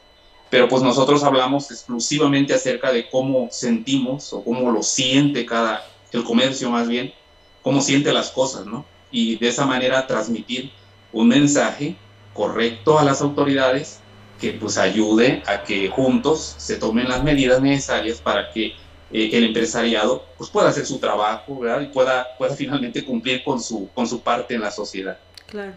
[0.49, 6.26] pero pues nosotros hablamos exclusivamente acerca de cómo sentimos o cómo lo siente cada, el
[6.26, 7.14] comercio más bien,
[7.62, 8.86] cómo siente las cosas, ¿no?
[9.12, 10.72] Y de esa manera transmitir
[11.14, 11.95] un mensaje
[12.34, 14.01] correcto a las autoridades
[14.41, 18.74] que pues ayude a que juntos se tomen las medidas necesarias para que
[19.12, 21.82] eh, el empresariado pues pueda hacer su trabajo ¿verdad?
[21.82, 25.18] y pueda, pueda finalmente cumplir con su, con su parte en la sociedad.
[25.47, 25.74] Claro.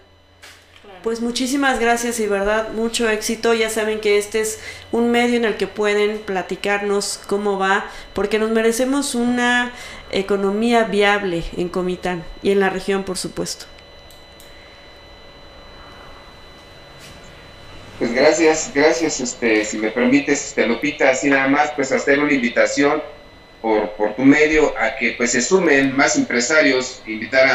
[1.02, 3.54] Pues muchísimas gracias y verdad, mucho éxito.
[3.54, 4.60] Ya saben que este es
[4.92, 9.72] un medio en el que pueden platicarnos cómo va, porque nos merecemos una
[10.12, 13.66] economía viable en Comitán y en la región, por supuesto.
[17.98, 22.32] Pues gracias, gracias, este, si me permites, este, Lupita, así nada más, pues hacer una
[22.32, 23.02] invitación
[23.62, 27.46] por, por tu medio a que pues se sumen más empresarios, invitar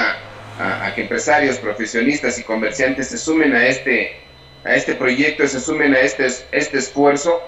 [0.57, 4.15] a, a, que empresarios, profesionistas y comerciantes se sumen a este,
[4.63, 7.41] a este proyecto, se sumen a este, este esfuerzo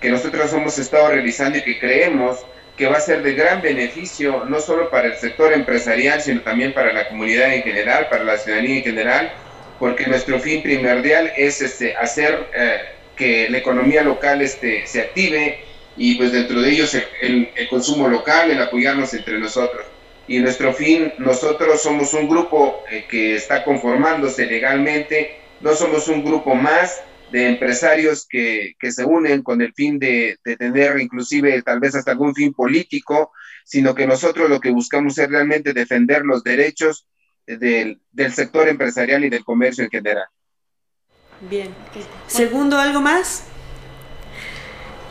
[0.00, 2.44] que nosotros hemos estado realizando y que creemos
[2.76, 6.72] que va a ser de gran beneficio, no solo para el sector empresarial, sino también
[6.72, 9.32] para la comunidad en general, para la ciudadanía en general,
[9.78, 12.78] porque nuestro fin primordial es este, hacer eh,
[13.16, 15.58] que la economía local este, se active,
[15.96, 19.86] y pues dentro de ellos el, consumo local, el apoyarnos entre nosotros.
[20.28, 26.24] Y nuestro fin, nosotros somos un grupo eh, que está conformándose legalmente, no somos un
[26.24, 31.62] grupo más de empresarios que, que se unen con el fin de, de, tener inclusive
[31.62, 33.32] tal vez hasta algún fin político,
[33.64, 37.06] sino que nosotros lo que buscamos es realmente defender los derechos
[37.46, 40.26] del, del sector empresarial y del comercio en general.
[41.48, 41.74] Bien.
[42.26, 43.46] Segundo, ¿algo más?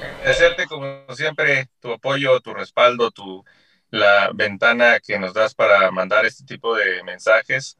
[0.01, 3.43] Agradecerte como siempre tu apoyo, tu respaldo, tu
[3.91, 7.77] la ventana que nos das para mandar este tipo de mensajes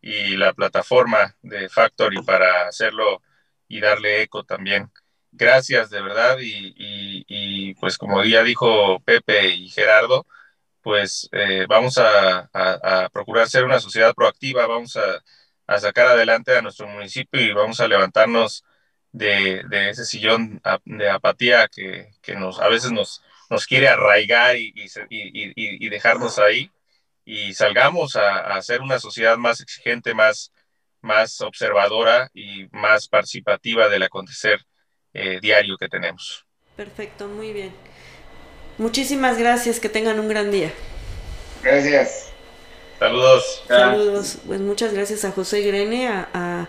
[0.00, 3.22] y la plataforma de Factory para hacerlo
[3.68, 4.90] y darle eco también.
[5.32, 10.26] Gracias de verdad y, y, y pues como ya dijo Pepe y Gerardo,
[10.82, 15.22] pues eh, vamos a, a, a, procurar ser una sociedad proactiva, vamos a,
[15.66, 18.64] a sacar adelante a nuestro municipio y vamos a levantarnos
[19.12, 24.56] de, de ese sillón de apatía que, que, nos, a veces nos, nos quiere arraigar
[24.56, 26.70] y, y, y, dejarnos ahí
[27.24, 30.52] y salgamos a, a, ser una sociedad más exigente, más,
[31.00, 34.60] más observadora y más participativa del acontecer
[35.14, 36.44] eh, diario que tenemos.
[36.76, 37.72] Perfecto, muy bien.
[38.78, 40.72] Muchísimas gracias, que tengan un gran día.
[41.62, 42.30] Gracias.
[42.98, 43.64] Saludos.
[43.66, 44.38] Saludos.
[44.46, 46.68] Pues muchas gracias a José Grene, a, a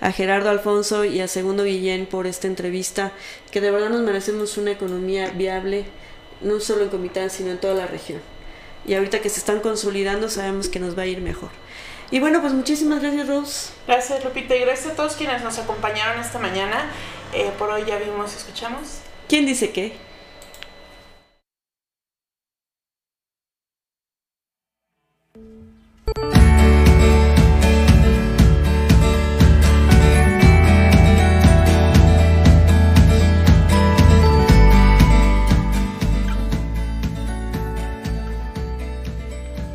[0.00, 3.12] a Gerardo Alfonso y a Segundo Guillén por esta entrevista,
[3.50, 5.84] que de verdad nos merecemos una economía viable,
[6.40, 8.20] no solo en Comitán, sino en toda la región.
[8.86, 11.50] Y ahorita que se están consolidando, sabemos que nos va a ir mejor.
[12.10, 13.72] Y bueno, pues muchísimas gracias, Rose.
[13.86, 16.90] Gracias, Lupita, y gracias a todos quienes nos acompañaron esta mañana.
[17.32, 18.98] Eh, por hoy ya vimos, escuchamos.
[19.28, 19.94] ¿Quién dice qué?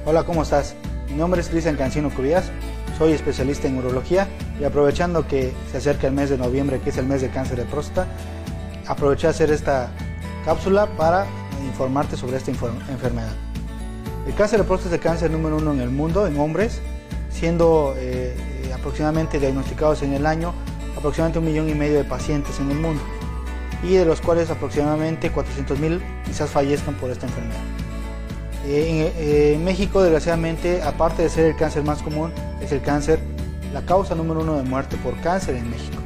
[0.10, 0.74] Hola, ¿cómo estás?
[1.08, 2.50] Mi nombre es Cristian Cancino Cubías,
[2.98, 4.28] soy especialista en urología
[4.60, 7.58] y aprovechando que se acerca el mes de noviembre, que es el mes de cáncer
[7.58, 8.08] de próstata,
[8.88, 9.92] aproveché a hacer esta
[10.44, 11.28] cápsula para
[11.64, 13.36] informarte sobre esta enfermedad.
[14.26, 16.82] El cáncer de próstata es el cáncer número uno en el mundo en hombres,
[17.30, 18.36] siendo eh,
[18.74, 20.56] aproximadamente diagnosticados en el año
[20.98, 23.04] aproximadamente un millón y medio de pacientes en el mundo
[23.84, 27.79] y de los cuales aproximadamente 400 mil quizás fallezcan por esta enfermedad.
[28.72, 33.20] Eh, en, México, desgraciadamente, aparte de ser el cáncer más común, es el cáncer,
[33.74, 35.98] la causa número uno de muerte por cáncer en México.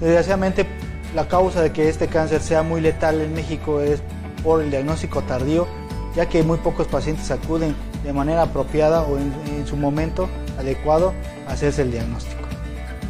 [0.00, 0.66] Desgraciadamente,
[1.14, 4.02] la causa de que este cáncer sea muy letal en México es
[4.42, 5.68] por el diagnóstico tardío,
[6.16, 11.12] ya que muy pocos pacientes acuden de manera apropiada o en, en su momento adecuado
[11.46, 12.42] a hacerse el diagnóstico.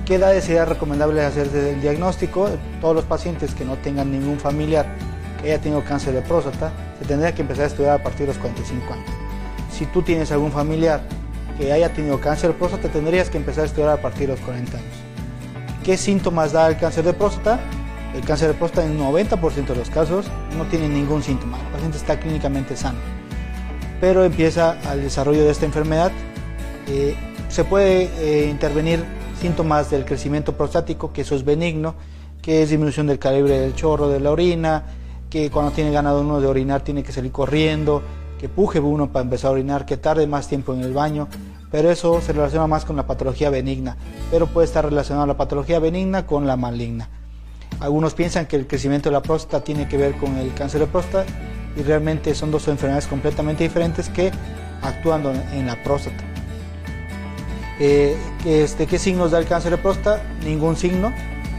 [0.05, 2.51] ¿Qué edades sería recomendable hacerse el diagnóstico?
[2.81, 4.87] Todos los pacientes que no tengan ningún familiar
[5.41, 8.35] que haya tenido cáncer de próstata, se tendría que empezar a estudiar a partir de
[8.35, 9.11] los 45 años.
[9.71, 11.03] Si tú tienes algún familiar
[11.59, 14.41] que haya tenido cáncer de próstata, tendrías que empezar a estudiar a partir de los
[14.41, 14.97] 40 años.
[15.85, 17.61] ¿Qué síntomas da el cáncer de próstata?
[18.15, 20.27] El cáncer de próstata en 90% de los casos
[20.57, 22.99] no tiene ningún síntoma, el paciente está clínicamente sano.
[24.01, 26.13] Pero empieza al desarrollo de esta enfermedad,
[26.89, 27.17] eh,
[27.49, 29.05] se puede eh, intervenir
[29.41, 31.95] síntomas del crecimiento prostático, que eso es benigno,
[32.41, 34.85] que es disminución del calibre del chorro de la orina,
[35.35, 38.05] que cuando tiene ganado uno de orinar tiene que salir corriendo,
[38.39, 41.27] que puje uno para empezar a orinar, que tarde más tiempo en el baño,
[41.73, 43.97] pero eso se relaciona más con la patología benigna,
[44.31, 47.09] pero puede estar relacionado la patología benigna con la maligna.
[47.81, 50.87] Algunos piensan que el crecimiento de la próstata tiene que ver con el cáncer de
[50.87, 51.27] próstata
[51.77, 54.31] y realmente son dos enfermedades completamente diferentes que
[54.83, 56.23] actúan en la próstata.
[57.81, 60.23] Eh, este, ¿Qué signos da el cáncer de próstata?
[60.45, 61.13] Ningún signo.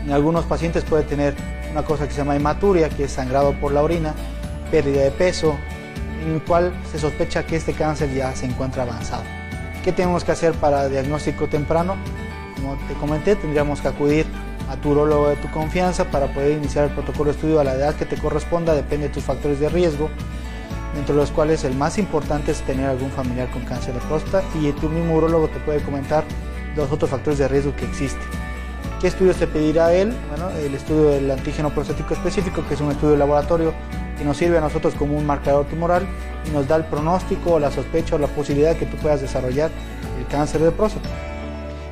[0.05, 1.33] En algunos pacientes puede tener
[1.71, 4.13] una cosa que se llama hematuria, que es sangrado por la orina,
[4.69, 5.55] pérdida de peso,
[6.23, 9.23] en el cual se sospecha que este cáncer ya se encuentra avanzado.
[9.83, 11.95] ¿Qué tenemos que hacer para diagnóstico temprano?
[12.55, 14.27] Como te comenté, tendríamos que acudir
[14.69, 17.73] a tu urologo de tu confianza para poder iniciar el protocolo de estudio a la
[17.73, 20.09] edad que te corresponda, depende de tus factores de riesgo,
[20.97, 24.71] entre los cuales el más importante es tener algún familiar con cáncer de próstata y
[24.73, 26.23] tu mismo urologo te puede comentar
[26.75, 28.44] los otros factores de riesgo que existen.
[29.05, 30.11] ¿Qué estudios te pedirá él?
[30.29, 33.71] Bueno, el estudio del antígeno prostático específico, que es un estudio laboratorio
[34.17, 36.07] que nos sirve a nosotros como un marcador tumoral
[36.47, 39.69] y nos da el pronóstico, la sospecha o la posibilidad que tú puedas desarrollar
[40.17, 41.07] el cáncer de próstata.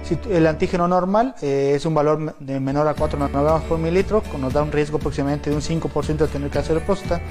[0.04, 4.52] Si el antígeno normal eh, es un valor menor a 4 nanogramos por mililitro, nos
[4.52, 7.22] da un riesgo aproximadamente de un 5% de tener cáncer de próstata.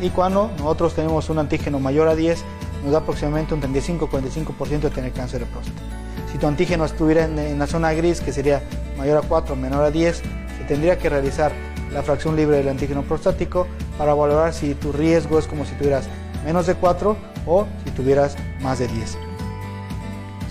[0.00, 2.44] Y cuando nosotros tenemos un antígeno mayor a 10,
[2.82, 5.80] nos da aproximadamente un 35-45% de tener cáncer de próstata.
[6.32, 8.60] Si tu antígeno estuviera en la zona gris, que sería
[8.96, 11.52] mayor a 4, menor a 10, se tendría que realizar
[11.92, 13.66] la fracción libre del antígeno prostático
[13.98, 16.08] para valorar si tu riesgo es como si tuvieras
[16.44, 17.16] menos de 4
[17.46, 19.18] o si tuvieras más de 10.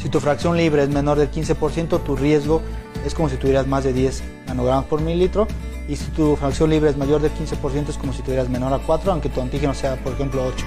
[0.02, 2.62] Si tu fracción libre es menor del 15%, tu riesgo
[3.06, 5.48] es como si tuvieras más de 10 nanogramos por mililitro.
[5.88, 8.80] Y si tu fracción libre es mayor del 15%, es como si tuvieras menor a
[8.80, 10.66] 4, aunque tu antígeno sea, por ejemplo, 8.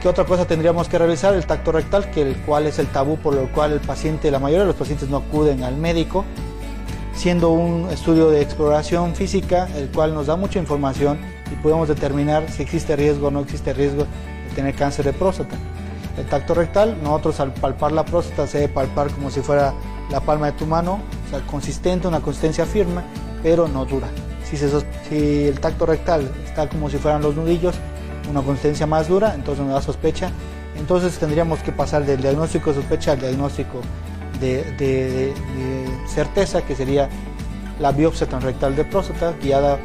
[0.00, 1.34] ¿Qué otra cosa tendríamos que realizar?
[1.34, 4.38] El tacto rectal, que el cual es el tabú por lo cual el paciente, la
[4.38, 6.24] mayoría de los pacientes no acuden al médico
[7.14, 11.18] siendo un estudio de exploración física, el cual nos da mucha información
[11.52, 14.04] y podemos determinar si existe riesgo o no existe riesgo
[14.48, 15.56] de tener cáncer de próstata.
[16.18, 19.72] El tacto rectal, nosotros al palpar la próstata se debe palpar como si fuera
[20.10, 23.02] la palma de tu mano, o sea, consistente, una consistencia firme,
[23.42, 24.08] pero no dura.
[24.44, 24.56] Si,
[25.46, 27.76] el tacto rectal está como si fueran los nudillos,
[28.28, 30.30] una consistencia más dura, entonces nos da sospecha.
[30.76, 33.80] Entonces tendríamos que pasar del diagnóstico de sospecha al diagnóstico
[34.40, 35.32] de,
[36.06, 37.08] certeza, que sería
[37.78, 39.78] la biopsia transrectal de próstata, guiada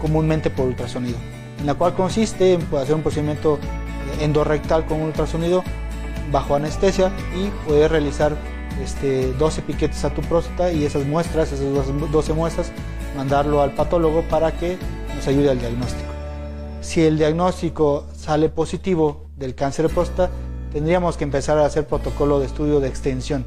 [0.00, 1.18] comúnmente por ultrasonido,
[1.58, 3.58] en la cual consiste en hacer un procedimiento
[4.20, 5.62] endorrectal con ultrasonido
[6.30, 8.36] bajo anestesia y poder realizar
[8.82, 12.72] este, 12 piquetes a tu próstata y esas muestras, esas 12 muestras,
[13.16, 14.78] mandarlo al patólogo para que
[15.14, 16.10] nos ayude al diagnóstico.
[16.80, 20.30] Si el diagnóstico sale positivo del cáncer de próstata,
[20.72, 23.44] tendríamos que empezar a hacer protocolo de estudio de extensión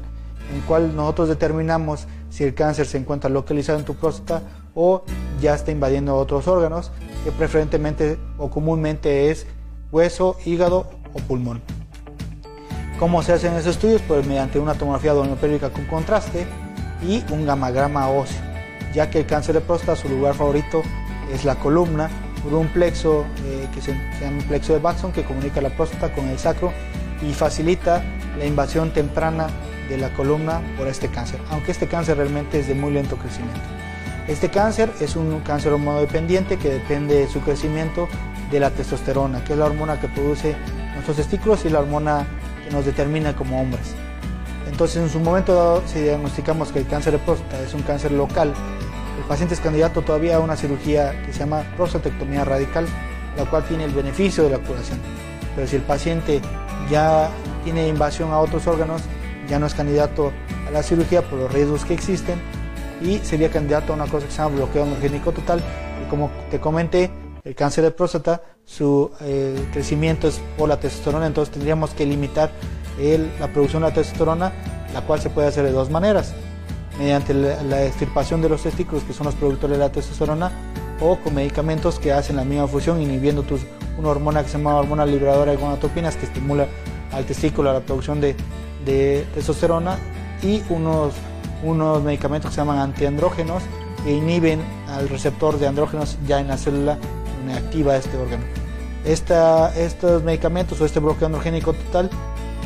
[0.52, 4.42] en cual nosotros determinamos si el cáncer se encuentra localizado en tu próstata
[4.74, 5.02] o
[5.40, 6.92] ya está invadiendo otros órganos,
[7.24, 9.46] que preferentemente o comúnmente es
[9.90, 11.62] hueso, hígado o pulmón.
[12.98, 14.02] ¿Cómo se hacen esos estudios?
[14.06, 16.46] Pues mediante una tomografía abdominopélvica con contraste
[17.06, 18.40] y un gamagrama óseo,
[18.94, 20.82] ya que el cáncer de próstata su lugar favorito
[21.32, 22.08] es la columna
[22.42, 26.14] por un plexo eh, que se, se llama plexo de Baxon que comunica la próstata
[26.14, 26.72] con el sacro
[27.22, 28.02] y facilita
[28.38, 29.48] la invasión temprana
[29.88, 33.60] de la columna por este cáncer, aunque este cáncer realmente es de muy lento crecimiento.
[34.28, 38.08] Este cáncer es un cáncer hormonodependiente que depende de su crecimiento
[38.50, 40.56] de la testosterona, que es la hormona que produce
[40.94, 42.26] nuestros testículos y la hormona
[42.64, 43.94] que nos determina como hombres.
[44.68, 48.10] Entonces, en su momento dado, si diagnosticamos que el cáncer de próstata es un cáncer
[48.10, 48.52] local,
[49.18, 52.86] el paciente es candidato todavía a una cirugía que se llama prostatectomía radical,
[53.36, 54.98] la cual tiene el beneficio de la curación.
[55.54, 56.40] Pero si el paciente
[56.90, 57.30] ya
[57.64, 59.02] tiene invasión a otros órganos,
[59.48, 60.32] ya no es candidato
[60.68, 62.40] a la cirugía por los riesgos que existen
[63.00, 65.60] y sería candidato a una cosa que se llama bloqueo androgénico total.
[66.02, 67.10] Y como te comenté,
[67.44, 72.50] el cáncer de próstata, su eh, crecimiento es por la testosterona, entonces tendríamos que limitar
[73.38, 74.52] la producción de la testosterona,
[74.92, 76.34] la cual se puede hacer de dos maneras,
[76.98, 80.50] mediante la, extirpación de los testículos, que son los productores de la testosterona,
[81.00, 83.60] o con medicamentos que hacen la misma función, inhibiendo tus,
[83.98, 86.66] una hormona que se llama hormona liberadora de gonadotropinas, que estimula
[87.12, 88.34] al testículo la producción de
[88.86, 89.98] de testosterona
[90.42, 91.12] y unos,
[91.62, 93.62] unos medicamentos que se llaman antiandrógenos
[94.06, 96.96] que inhiben al receptor de andrógenos ya en la célula
[97.38, 98.44] donde activa este órgano.
[99.04, 102.08] estos medicamentos o este bloqueo androgénico total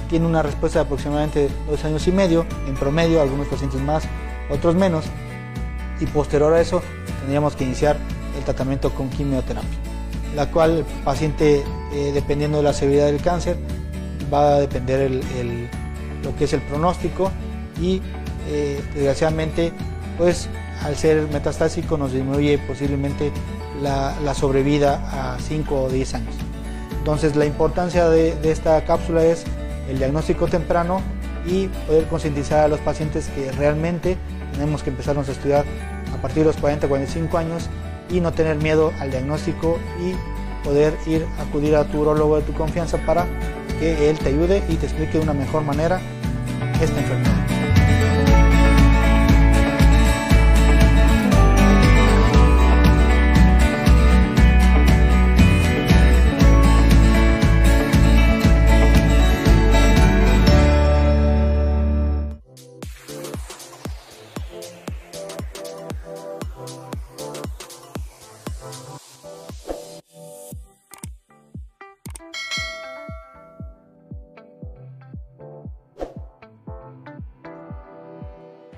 [0.09, 4.05] tiene una respuesta de aproximadamente dos años y medio, en promedio, algunos pacientes más,
[4.51, 5.05] otros menos,
[6.01, 6.83] y posterior a eso
[7.21, 7.97] tendríamos que iniciar
[8.37, 9.71] el tratamiento con quimioterapia,
[10.35, 13.57] la cual el paciente, eh, dependiendo de la severidad del cáncer,
[14.33, 15.71] va a depender el
[16.23, 17.31] lo que es el pronóstico
[17.81, 18.01] y
[18.49, 19.73] eh, desgraciadamente
[20.19, 20.49] pues
[20.85, 23.33] al ser metastásico nos disminuye posiblemente
[23.83, 26.35] la, la sobrevida a 5 o 10 años.
[27.01, 29.45] Entonces la importancia de, esta cápsula es
[29.89, 31.01] el diagnóstico temprano
[31.47, 34.19] y poder concientizar a los pacientes que realmente
[34.53, 35.65] tenemos que empezarnos a estudiar
[36.15, 37.71] a partir de los 40-45 años
[38.11, 40.15] y no tener miedo al diagnóstico y
[40.63, 43.27] poder ir a acudir a tu urologo de tu confianza para
[43.81, 46.01] que él te ayude y te explique de una mejor manera
[46.81, 47.60] esta enfermedad.